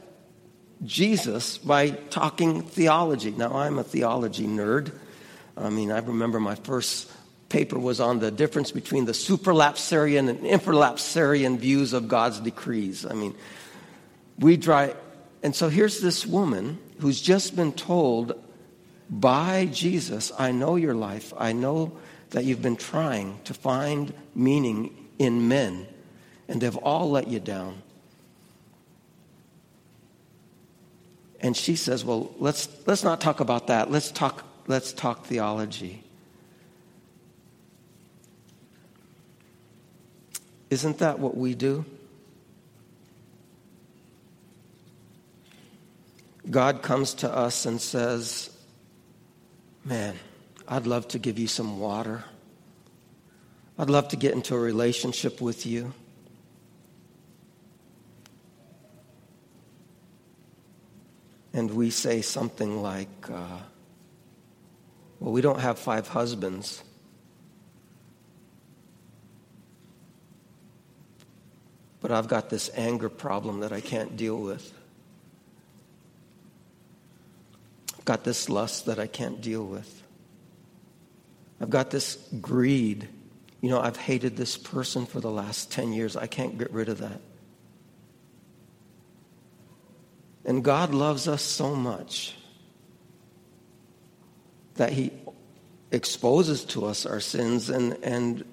Jesus 0.85 1.57
by 1.57 1.89
talking 1.89 2.61
theology. 2.61 3.31
Now, 3.31 3.53
I'm 3.53 3.77
a 3.79 3.83
theology 3.83 4.47
nerd. 4.47 4.93
I 5.59 5.69
mean, 5.69 5.91
I 5.91 5.99
remember 5.99 6.39
my 6.39 6.55
first 6.55 7.11
paper 7.49 7.77
was 7.77 7.99
on 7.99 8.19
the 8.19 8.31
difference 8.31 8.71
between 8.71 9.05
the 9.05 9.11
supralapsarian 9.11 10.29
and 10.29 10.39
infralapsarian 10.39 11.57
views 11.57 11.93
of 11.93 12.07
God's 12.07 12.39
decrees. 12.39 13.05
I 13.05 13.13
mean, 13.13 13.35
we 14.37 14.57
try, 14.57 14.95
and 15.43 15.55
so 15.55 15.67
here's 15.67 15.99
this 15.99 16.25
woman 16.25 16.79
who's 16.99 17.19
just 17.19 17.55
been 17.55 17.73
told 17.73 18.41
by 19.09 19.65
Jesus, 19.65 20.31
I 20.37 20.51
know 20.51 20.75
your 20.75 20.93
life. 20.93 21.33
I 21.35 21.51
know 21.51 21.97
that 22.29 22.45
you've 22.45 22.61
been 22.61 22.75
trying 22.75 23.39
to 23.45 23.53
find 23.53 24.13
meaning 24.35 24.95
in 25.17 25.47
men, 25.47 25.87
and 26.47 26.61
they've 26.61 26.77
all 26.77 27.09
let 27.09 27.27
you 27.27 27.39
down. 27.39 27.81
And 31.41 31.57
she 31.57 31.75
says, 31.75 32.05
Well, 32.05 32.33
let's, 32.37 32.67
let's 32.85 33.03
not 33.03 33.21
talk 33.21 33.39
about 33.39 33.67
that. 33.67 33.89
Let's 33.89 34.11
talk 34.11 34.43
Let's 34.69 34.93
talk 34.93 35.25
theology. 35.25 36.03
Isn't 40.69 40.99
that 40.99 41.17
what 41.17 41.35
we 41.35 41.55
do? 41.55 41.85
God 46.51 46.83
comes 46.83 47.15
to 47.15 47.35
us 47.35 47.65
and 47.65 47.81
says, 47.81 48.55
Man, 49.83 50.15
I'd 50.67 50.85
love 50.85 51.07
to 51.09 51.19
give 51.19 51.39
you 51.39 51.47
some 51.47 51.79
water. 51.79 52.23
I'd 53.79 53.89
love 53.89 54.09
to 54.09 54.17
get 54.17 54.35
into 54.35 54.53
a 54.53 54.59
relationship 54.59 55.41
with 55.41 55.65
you. 55.65 55.95
And 61.53 61.71
we 61.71 61.89
say 61.89 62.21
something 62.21 62.83
like, 62.83 63.09
uh, 63.31 63.61
well, 65.19 65.31
we 65.31 65.41
don't 65.41 65.59
have 65.59 65.77
five 65.77 66.07
husbands. 66.07 66.83
But 72.01 72.11
I've 72.11 72.27
got 72.27 72.49
this 72.49 72.69
anger 72.75 73.09
problem 73.09 73.59
that 73.59 73.73
I 73.73 73.81
can't 73.81 74.15
deal 74.15 74.37
with. 74.37 74.73
I've 77.97 78.05
got 78.05 78.23
this 78.23 78.47
lust 78.47 78.85
that 78.85 78.99
I 78.99 79.07
can't 79.07 79.41
deal 79.41 79.65
with. 79.65 80.03
I've 81.59 81.69
got 81.69 81.91
this 81.91 82.15
greed. 82.39 83.09
You 83.59 83.69
know, 83.69 83.81
I've 83.81 83.97
hated 83.97 84.37
this 84.37 84.57
person 84.57 85.05
for 85.05 85.19
the 85.19 85.29
last 85.29 85.71
10 85.71 85.91
years. 85.91 86.15
I 86.15 86.27
can't 86.27 86.57
get 86.57 86.71
rid 86.71 86.87
of 86.87 86.99
that. 86.99 87.19
And 90.45 90.63
God 90.63 90.93
loves 90.93 91.27
us 91.27 91.41
so 91.41 91.75
much 91.75 92.35
that 94.79 94.91
He 94.91 95.11
exposes 95.91 96.65
to 96.65 96.85
us 96.85 97.05
our 97.05 97.19
sins 97.19 97.69
and 97.69 97.93
and 98.03 98.43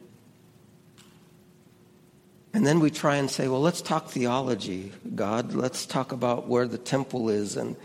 and 2.53 2.67
then 2.67 2.81
we 2.81 2.91
try 2.91 3.17
and 3.17 3.31
say, 3.31 3.49
well, 3.49 3.61
let's 3.61 3.83
talk 3.83 4.09
theology, 4.09 4.91
God. 5.15 5.53
Let's 5.53 5.85
talk 5.85 6.13
about 6.13 6.49
where 6.49 6.67
the 6.67 6.79
temple 6.79 7.29
is 7.29 7.57
and 7.57 7.77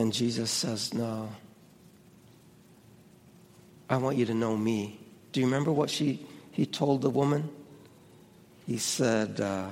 And 0.00 0.14
Jesus 0.14 0.50
says, 0.50 0.94
No. 0.94 1.28
I 3.90 3.98
want 3.98 4.16
you 4.16 4.24
to 4.24 4.34
know 4.34 4.56
me. 4.56 4.98
Do 5.32 5.40
you 5.40 5.46
remember 5.46 5.72
what 5.72 5.90
she 5.90 6.26
he 6.52 6.64
told 6.64 7.02
the 7.02 7.10
woman? 7.10 7.50
He 8.66 8.78
said, 8.78 9.42
uh, 9.42 9.68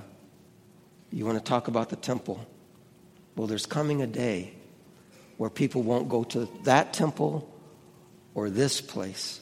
You 1.11 1.25
want 1.25 1.39
to 1.39 1.45
talk 1.45 1.69
about 1.69 1.89
the 1.89 1.97
temple? 1.97 2.47
Well, 3.39 3.47
there's 3.47 3.67
coming 3.67 4.03
a 4.03 4.07
day 4.09 4.53
where 5.37 5.49
people 5.49 5.85
won't 5.85 6.09
go 6.09 6.25
to 6.25 6.49
that 6.65 6.93
temple 6.93 7.49
or 8.35 8.51
this 8.51 8.81
place, 8.81 9.41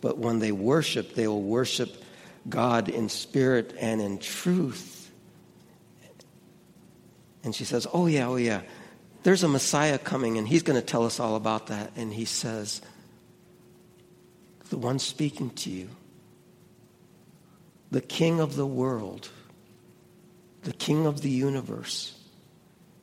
but 0.00 0.18
when 0.18 0.40
they 0.40 0.50
worship, 0.50 1.14
they 1.14 1.28
will 1.28 1.44
worship 1.44 2.02
God 2.48 2.88
in 2.88 3.08
spirit 3.08 3.72
and 3.78 4.00
in 4.00 4.18
truth. 4.18 5.12
And 7.44 7.54
she 7.54 7.64
says, 7.64 7.86
Oh, 7.92 8.08
yeah, 8.08 8.26
oh, 8.26 8.34
yeah. 8.34 8.62
There's 9.22 9.44
a 9.44 9.48
Messiah 9.48 9.98
coming, 9.98 10.38
and 10.38 10.48
he's 10.48 10.64
going 10.64 10.80
to 10.80 10.84
tell 10.84 11.06
us 11.06 11.20
all 11.20 11.36
about 11.36 11.68
that. 11.68 11.92
And 11.94 12.12
he 12.12 12.24
says, 12.24 12.82
The 14.70 14.76
one 14.76 14.98
speaking 14.98 15.50
to 15.50 15.70
you, 15.70 15.88
the 17.92 18.00
King 18.00 18.40
of 18.40 18.56
the 18.56 18.66
world, 18.66 19.28
the 20.64 20.72
King 20.72 21.06
of 21.06 21.20
the 21.20 21.30
universe, 21.30 22.12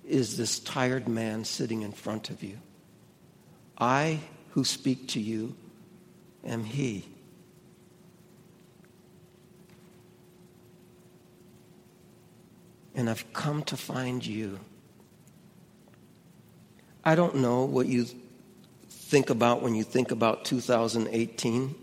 is 0.06 0.38
this 0.38 0.60
tired 0.60 1.08
man 1.08 1.46
sitting 1.46 1.82
in 1.82 1.92
front 1.92 2.30
of 2.30 2.44
you. 2.44 2.58
I 3.78 4.20
who 4.52 4.64
speak 4.64 5.08
to 5.10 5.20
you 5.20 5.56
am 6.46 6.64
he. 6.64 7.06
And 12.96 13.10
I've 13.10 13.34
come 13.34 13.64
to 13.64 13.78
find 13.78 14.24
you. 14.24 14.60
I 17.04 17.16
don't 17.16 17.38
know 17.38 17.66
what 17.66 17.88
you 17.88 18.06
think 18.90 19.30
about 19.30 19.62
when 19.62 19.74
you 19.74 19.84
think 19.84 20.12
about 20.12 20.46
2018. 20.46 21.76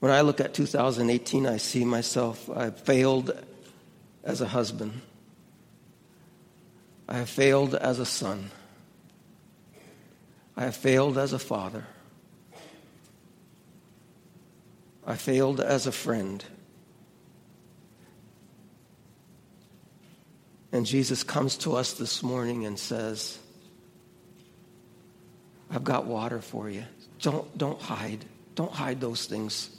When 0.00 0.10
I 0.10 0.22
look 0.22 0.40
at 0.40 0.52
2018, 0.52 1.46
I 1.46 1.58
see 1.58 1.84
myself, 1.84 2.50
I 2.50 2.70
failed 2.70 3.30
as 4.24 4.40
a 4.40 4.46
husband. 4.46 5.00
I 7.08 7.18
have 7.18 7.28
failed 7.28 7.74
as 7.74 7.98
a 7.98 8.06
son. 8.06 8.50
I 10.56 10.64
have 10.64 10.76
failed 10.76 11.18
as 11.18 11.32
a 11.32 11.38
father. 11.38 11.84
I 15.06 15.16
failed 15.16 15.60
as 15.60 15.86
a 15.86 15.92
friend. 15.92 16.44
And 20.70 20.86
Jesus 20.86 21.22
comes 21.22 21.58
to 21.58 21.74
us 21.76 21.94
this 21.94 22.22
morning 22.22 22.64
and 22.64 22.78
says, 22.78 23.38
I've 25.70 25.84
got 25.84 26.06
water 26.06 26.40
for 26.40 26.70
you. 26.70 26.84
Don't, 27.20 27.56
don't 27.58 27.80
hide. 27.80 28.24
Don't 28.54 28.72
hide 28.72 29.00
those 29.00 29.26
things. 29.26 29.70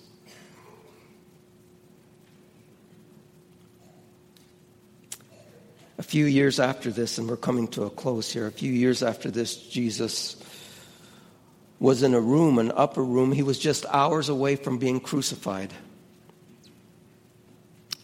A 5.97 6.03
few 6.03 6.25
years 6.25 6.59
after 6.59 6.91
this, 6.91 7.17
and 7.17 7.29
we're 7.29 7.37
coming 7.37 7.67
to 7.69 7.83
a 7.83 7.89
close 7.89 8.31
here, 8.31 8.47
a 8.47 8.51
few 8.51 8.71
years 8.71 9.03
after 9.03 9.29
this, 9.29 9.55
Jesus 9.55 10.35
was 11.79 12.01
in 12.01 12.13
a 12.13 12.19
room, 12.19 12.59
an 12.59 12.71
upper 12.75 13.03
room. 13.03 13.31
He 13.31 13.43
was 13.43 13.59
just 13.59 13.85
hours 13.87 14.29
away 14.29 14.55
from 14.55 14.77
being 14.77 14.99
crucified. 14.99 15.73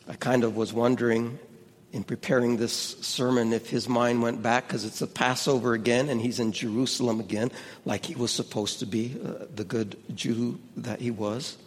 I 0.07 0.15
kind 0.15 0.43
of 0.43 0.55
was 0.55 0.73
wondering 0.73 1.39
in 1.91 2.03
preparing 2.03 2.57
this 2.57 2.73
sermon 3.01 3.53
if 3.53 3.69
his 3.69 3.89
mind 3.89 4.21
went 4.21 4.43
back 4.43 4.67
because 4.67 4.85
it's 4.85 5.01
a 5.01 5.07
Passover 5.07 5.73
again 5.73 6.09
and 6.09 6.21
he's 6.21 6.39
in 6.39 6.51
Jerusalem 6.51 7.19
again, 7.19 7.51
like 7.85 8.05
he 8.05 8.15
was 8.15 8.31
supposed 8.31 8.79
to 8.79 8.85
be, 8.85 9.17
uh, 9.23 9.45
the 9.55 9.63
good 9.63 9.97
Jew 10.13 10.59
that 10.77 10.99
he 11.01 11.09
was. 11.09 11.57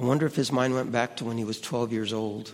I 0.00 0.04
wonder 0.04 0.26
if 0.26 0.36
his 0.36 0.50
mind 0.50 0.74
went 0.74 0.90
back 0.90 1.16
to 1.16 1.24
when 1.24 1.38
he 1.38 1.44
was 1.44 1.60
12 1.60 1.92
years 1.92 2.12
old. 2.12 2.52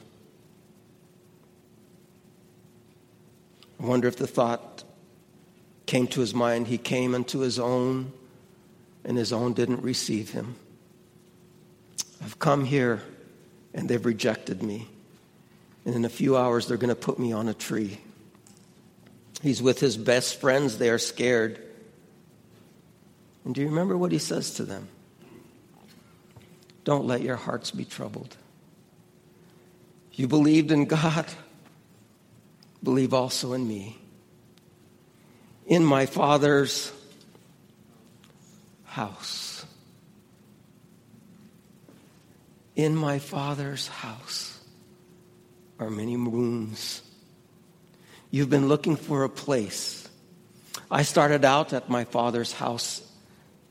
I 3.80 3.86
wonder 3.86 4.08
if 4.08 4.16
the 4.16 4.26
thought 4.26 4.84
came 5.86 6.06
to 6.08 6.20
his 6.20 6.34
mind, 6.34 6.66
he 6.68 6.78
came 6.78 7.14
unto 7.14 7.40
his 7.40 7.58
own, 7.58 8.12
and 9.04 9.18
his 9.18 9.32
own 9.32 9.52
didn't 9.52 9.82
receive 9.82 10.30
him. 10.30 10.56
I've 12.22 12.38
come 12.38 12.64
here, 12.64 13.02
and 13.74 13.88
they've 13.88 14.04
rejected 14.04 14.62
me. 14.62 14.88
And 15.84 15.94
in 15.94 16.04
a 16.04 16.08
few 16.08 16.36
hours, 16.36 16.66
they're 16.66 16.78
going 16.78 16.88
to 16.88 16.94
put 16.94 17.18
me 17.18 17.32
on 17.32 17.48
a 17.48 17.54
tree. 17.54 17.98
He's 19.42 19.60
with 19.60 19.78
his 19.78 19.98
best 19.98 20.40
friends. 20.40 20.78
They 20.78 20.88
are 20.88 20.98
scared. 20.98 21.60
And 23.44 23.54
do 23.54 23.60
you 23.60 23.68
remember 23.68 23.98
what 23.98 24.10
he 24.10 24.18
says 24.18 24.54
to 24.54 24.64
them? 24.64 24.88
Don't 26.84 27.06
let 27.06 27.20
your 27.20 27.36
hearts 27.36 27.70
be 27.70 27.84
troubled. 27.84 28.36
You 30.12 30.28
believed 30.28 30.70
in 30.70 30.86
God 30.86 31.26
believe 32.84 33.14
also 33.14 33.54
in 33.54 33.66
me. 33.66 33.98
In 35.66 35.84
my 35.84 36.06
Father's 36.06 36.92
house. 38.84 39.64
In 42.76 42.94
my 42.94 43.18
Father's 43.18 43.88
house 43.88 44.58
are 45.78 45.90
many 45.90 46.16
rooms. 46.16 47.02
You've 48.30 48.50
been 48.50 48.68
looking 48.68 48.96
for 48.96 49.24
a 49.24 49.28
place. 49.28 50.08
I 50.90 51.02
started 51.02 51.44
out 51.44 51.72
at 51.72 51.88
my 51.88 52.04
Father's 52.04 52.52
house, 52.52 53.00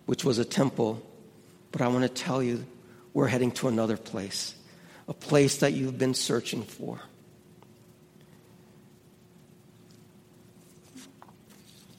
which 0.05 0.23
was 0.23 0.39
a 0.39 0.45
temple, 0.45 1.01
but 1.71 1.81
I 1.81 1.87
want 1.87 2.03
to 2.03 2.09
tell 2.09 2.41
you 2.41 2.65
we're 3.13 3.27
heading 3.27 3.51
to 3.51 3.67
another 3.67 3.97
place, 3.97 4.55
a 5.07 5.13
place 5.13 5.57
that 5.57 5.73
you've 5.73 5.97
been 5.97 6.15
searching 6.15 6.63
for. 6.63 6.99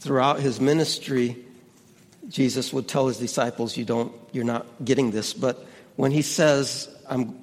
Throughout 0.04 0.38
his 0.38 0.60
ministry, 0.60 1.34
Jesus 2.28 2.72
would 2.74 2.86
tell 2.86 3.08
his 3.08 3.16
disciples, 3.16 3.76
you 3.76 3.86
don't, 3.86 4.12
you're 4.32 4.44
not 4.44 4.66
getting 4.84 5.10
this. 5.10 5.32
But 5.32 5.66
when 5.96 6.12
he 6.12 6.20
says, 6.20 6.94
I'm 7.08 7.40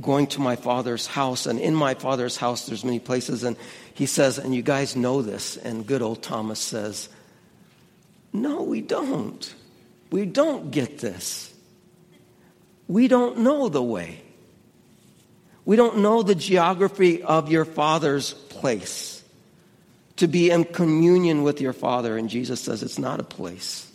going 0.00 0.26
to 0.28 0.40
my 0.40 0.56
father's 0.56 1.06
house, 1.06 1.46
and 1.46 1.58
in 1.58 1.74
my 1.74 1.94
father's 1.94 2.36
house 2.36 2.66
there's 2.66 2.84
many 2.84 3.00
places, 3.00 3.44
and 3.44 3.56
he 3.94 4.04
says, 4.04 4.38
and 4.38 4.54
you 4.54 4.60
guys 4.60 4.94
know 4.94 5.22
this, 5.22 5.56
and 5.56 5.86
good 5.86 6.02
old 6.02 6.22
Thomas 6.22 6.60
says, 6.60 7.08
no, 8.32 8.62
we 8.62 8.82
don't. 8.82 9.54
We 10.10 10.26
don't 10.26 10.70
get 10.70 10.98
this. 10.98 11.52
We 12.88 13.08
don't 13.08 13.38
know 13.38 13.70
the 13.70 13.82
way. 13.82 14.22
We 15.64 15.76
don't 15.76 15.98
know 15.98 16.22
the 16.22 16.34
geography 16.34 17.22
of 17.22 17.50
your 17.50 17.64
father's 17.64 18.34
place 18.34 19.11
to 20.16 20.26
be 20.26 20.50
in 20.50 20.64
communion 20.64 21.42
with 21.42 21.60
your 21.60 21.72
Father. 21.72 22.16
And 22.16 22.28
Jesus 22.28 22.60
says 22.60 22.82
it's 22.82 22.98
not 22.98 23.20
a 23.20 23.24
place. 23.24 23.90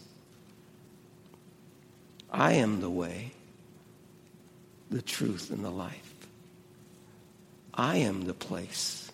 I 2.31 2.53
am 2.53 2.81
the 2.81 2.89
way, 2.89 3.31
the 4.89 5.01
truth, 5.01 5.49
and 5.51 5.63
the 5.63 5.69
life. 5.69 6.13
I 7.73 7.97
am 7.97 8.25
the 8.25 8.33
place. 8.33 9.11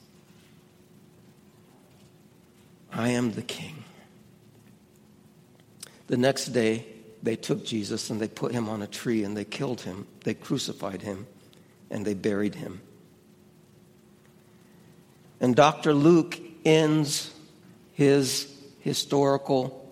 I 2.92 3.10
am 3.10 3.34
the 3.34 3.42
King. 3.42 3.84
The 6.08 6.18
next 6.18 6.48
day, 6.48 6.86
they 7.22 7.36
took 7.36 7.66
Jesus 7.66 8.10
and 8.10 8.20
they 8.20 8.28
put 8.28 8.52
him 8.52 8.68
on 8.68 8.82
a 8.82 8.88
tree 8.88 9.24
and 9.24 9.36
they 9.36 9.46
killed 9.46 9.82
him. 9.82 10.06
They 10.24 10.34
crucified 10.34 11.02
him 11.02 11.26
and 11.90 12.06
they 12.06 12.14
buried 12.14 12.56
him. 12.56 12.82
And 15.40 15.56
Dr. 15.56 15.94
Luke 15.94 16.40
ends 16.66 17.34
his 17.94 18.54
historical 18.80 19.92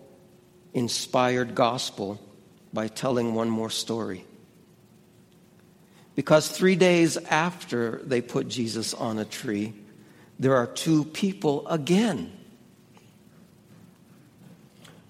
inspired 0.74 1.56
gospel 1.56 2.20
by 2.74 2.88
telling 2.88 3.34
one 3.34 3.50
more 3.50 3.70
story. 3.70 4.26
Because 6.16 6.48
three 6.50 6.76
days 6.76 7.18
after 7.18 8.02
they 8.04 8.22
put 8.22 8.48
Jesus 8.48 8.94
on 8.94 9.18
a 9.18 9.26
tree, 9.26 9.74
there 10.40 10.56
are 10.56 10.68
two 10.68 11.06
people 11.06 11.68
again. 11.68 12.32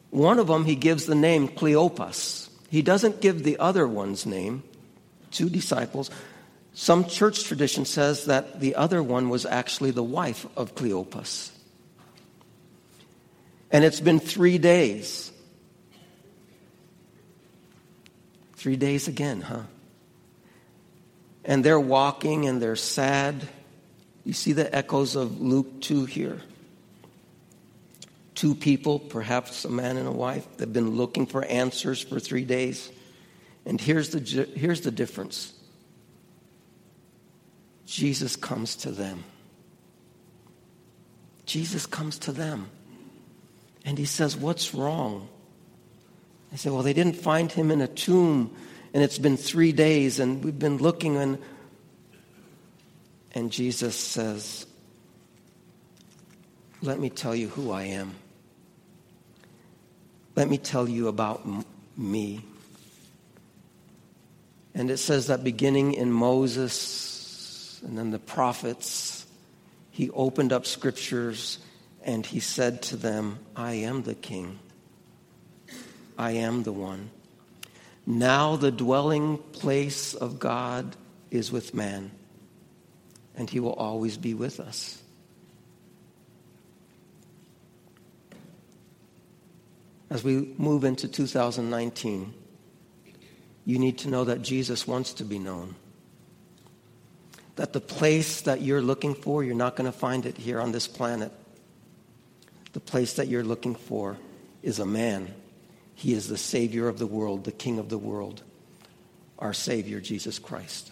One 0.09 0.39
of 0.39 0.47
them, 0.47 0.65
he 0.65 0.75
gives 0.75 1.05
the 1.05 1.15
name 1.15 1.47
Cleopas. 1.47 2.49
He 2.69 2.81
doesn't 2.81 3.21
give 3.21 3.43
the 3.43 3.57
other 3.57 3.87
one's 3.87 4.25
name, 4.25 4.63
two 5.31 5.49
disciples. 5.49 6.11
Some 6.73 7.05
church 7.05 7.45
tradition 7.45 7.85
says 7.85 8.25
that 8.25 8.59
the 8.59 8.75
other 8.75 9.01
one 9.01 9.29
was 9.29 9.45
actually 9.45 9.91
the 9.91 10.03
wife 10.03 10.45
of 10.55 10.75
Cleopas. 10.75 11.51
And 13.71 13.85
it's 13.85 13.99
been 13.99 14.19
three 14.19 14.57
days. 14.57 15.31
Three 18.55 18.75
days 18.75 19.07
again, 19.07 19.41
huh? 19.41 19.63
And 21.45 21.63
they're 21.63 21.79
walking 21.79 22.45
and 22.47 22.61
they're 22.61 22.75
sad. 22.75 23.47
You 24.23 24.33
see 24.33 24.53
the 24.53 24.73
echoes 24.75 25.15
of 25.15 25.41
Luke 25.41 25.81
2 25.81 26.05
here. 26.05 26.41
Two 28.35 28.53
people, 28.55 28.99
perhaps 28.99 29.65
a 29.65 29.69
man 29.69 29.97
and 29.97 30.07
a 30.07 30.11
wife, 30.11 30.45
they've 30.57 30.71
been 30.71 30.91
looking 30.91 31.25
for 31.25 31.43
answers 31.45 32.01
for 32.01 32.19
three 32.19 32.45
days. 32.45 32.91
And 33.65 33.79
here's 33.79 34.09
the, 34.09 34.49
here's 34.55 34.81
the 34.81 34.91
difference 34.91 35.53
Jesus 37.85 38.35
comes 38.35 38.75
to 38.77 38.91
them. 38.91 39.23
Jesus 41.45 41.85
comes 41.85 42.17
to 42.19 42.31
them. 42.31 42.69
And 43.85 43.97
he 43.97 44.05
says, 44.05 44.35
What's 44.35 44.73
wrong? 44.73 45.27
I 46.51 46.55
said, 46.55 46.71
Well, 46.71 46.83
they 46.83 46.93
didn't 46.93 47.15
find 47.15 47.51
him 47.51 47.71
in 47.71 47.81
a 47.81 47.87
tomb, 47.87 48.55
and 48.93 49.03
it's 49.03 49.17
been 49.17 49.37
three 49.37 49.71
days, 49.71 50.19
and 50.19 50.43
we've 50.43 50.57
been 50.57 50.77
looking, 50.77 51.17
and, 51.17 51.37
and 53.33 53.51
Jesus 53.51 53.95
says, 53.95 54.65
Let 56.81 56.99
me 56.99 57.09
tell 57.09 57.35
you 57.35 57.47
who 57.47 57.71
I 57.71 57.83
am. 57.83 58.15
Let 60.35 60.49
me 60.49 60.57
tell 60.57 60.87
you 60.87 61.07
about 61.07 61.45
me. 61.97 62.45
And 64.73 64.89
it 64.89 64.97
says 64.97 65.27
that 65.27 65.43
beginning 65.43 65.93
in 65.93 66.11
Moses 66.11 67.81
and 67.83 67.97
then 67.97 68.11
the 68.11 68.19
prophets, 68.19 69.25
he 69.89 70.09
opened 70.11 70.53
up 70.53 70.65
scriptures 70.65 71.59
and 72.03 72.25
he 72.25 72.39
said 72.39 72.81
to 72.83 72.95
them, 72.95 73.39
I 73.55 73.73
am 73.73 74.03
the 74.03 74.15
king. 74.15 74.59
I 76.17 76.31
am 76.31 76.63
the 76.63 76.71
one. 76.71 77.09
Now 78.05 78.55
the 78.55 78.71
dwelling 78.71 79.37
place 79.37 80.13
of 80.13 80.39
God 80.39 80.95
is 81.29 81.51
with 81.51 81.73
man, 81.73 82.11
and 83.35 83.49
he 83.49 83.59
will 83.59 83.73
always 83.73 84.17
be 84.17 84.33
with 84.33 84.59
us. 84.59 85.01
As 90.09 90.23
we 90.23 90.53
move 90.57 90.83
into 90.83 91.07
2019, 91.07 92.33
you 93.63 93.79
need 93.79 93.99
to 93.99 94.09
know 94.09 94.25
that 94.25 94.41
Jesus 94.41 94.85
wants 94.85 95.13
to 95.13 95.23
be 95.23 95.39
known. 95.39 95.75
That 97.55 97.71
the 97.71 97.79
place 97.79 98.41
that 98.41 98.61
you're 98.61 98.81
looking 98.81 99.13
for, 99.13 99.43
you're 99.43 99.55
not 99.55 99.75
going 99.75 99.89
to 99.89 99.97
find 99.97 100.25
it 100.25 100.37
here 100.37 100.59
on 100.59 100.71
this 100.71 100.87
planet. 100.87 101.31
The 102.73 102.79
place 102.79 103.13
that 103.13 103.27
you're 103.27 103.43
looking 103.43 103.75
for 103.75 104.17
is 104.63 104.79
a 104.79 104.85
man. 104.85 105.33
He 105.95 106.13
is 106.13 106.27
the 106.27 106.37
Savior 106.37 106.87
of 106.87 106.99
the 106.99 107.07
world, 107.07 107.43
the 107.43 107.51
King 107.51 107.79
of 107.79 107.89
the 107.89 107.97
world, 107.97 108.41
our 109.39 109.53
Savior, 109.53 109.99
Jesus 109.99 110.39
Christ. 110.39 110.91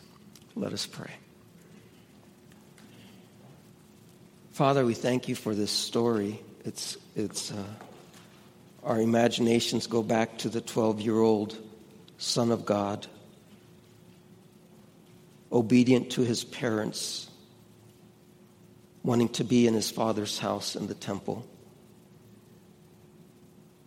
Let 0.56 0.74
us 0.74 0.86
pray. 0.86 1.12
Father, 4.52 4.86
we 4.86 4.94
thank 4.94 5.30
you 5.30 5.36
for 5.36 5.56
this 5.56 5.72
story. 5.72 6.42
It's, 6.66 6.98
it's, 7.16 7.52
uh, 7.52 7.64
our 8.84 9.00
imaginations 9.00 9.88
go 9.88 10.04
back 10.04 10.38
to 10.40 10.50
the 10.50 10.60
12 10.60 11.00
year 11.00 11.18
old 11.18 11.58
Son 12.18 12.52
of 12.52 12.66
God, 12.66 13.08
obedient 15.52 16.12
to 16.12 16.22
his 16.22 16.44
parents, 16.44 17.30
wanting 19.02 19.30
to 19.30 19.46
be 19.46 19.66
in 19.66 19.74
his 19.74 19.90
father's 19.90 20.38
house 20.38 20.76
in 20.76 20.88
the 20.88 20.94
temple, 20.94 21.48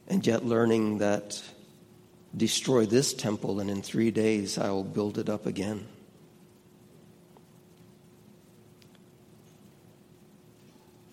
and 0.09 0.26
yet 0.26 0.44
learning 0.44 0.98
that 0.98 1.42
destroy 2.36 2.86
this 2.86 3.12
temple 3.12 3.61
and 3.61 3.70
in 3.70 3.82
three 3.82 4.11
days 4.11 4.59
I 4.59 4.70
will 4.70 4.84
build 4.84 5.18
it 5.18 5.28
up 5.28 5.46
again. 5.46 5.86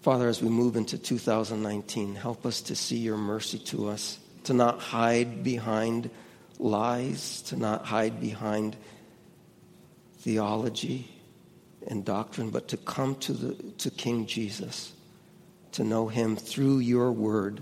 Father, 0.02 0.30
as 0.30 0.42
we 0.42 0.50
move 0.50 0.78
into 0.78 0.98
2019, 0.98 2.16
help 2.16 2.46
us 2.46 2.62
to 2.62 2.76
see 2.76 2.98
your 2.98 3.18
mercy 3.18 3.60
to 3.60 3.90
us, 3.90 4.18
to 4.46 4.54
not 4.54 4.80
hide 4.80 5.44
behind 5.44 6.10
lies, 6.58 7.42
to 7.44 7.58
not 7.58 7.86
hide 7.86 8.22
behind 8.22 8.78
theology 10.20 11.10
and 11.88 12.06
doctrine, 12.06 12.50
but 12.50 12.70
to 12.70 12.78
come 12.78 13.16
to, 13.16 13.34
the, 13.34 13.54
to 13.80 13.90
King 13.92 14.26
Jesus, 14.26 14.94
to 15.74 15.84
know 15.84 16.08
him 16.08 16.38
through 16.38 16.80
your 16.80 17.12
word, 17.12 17.62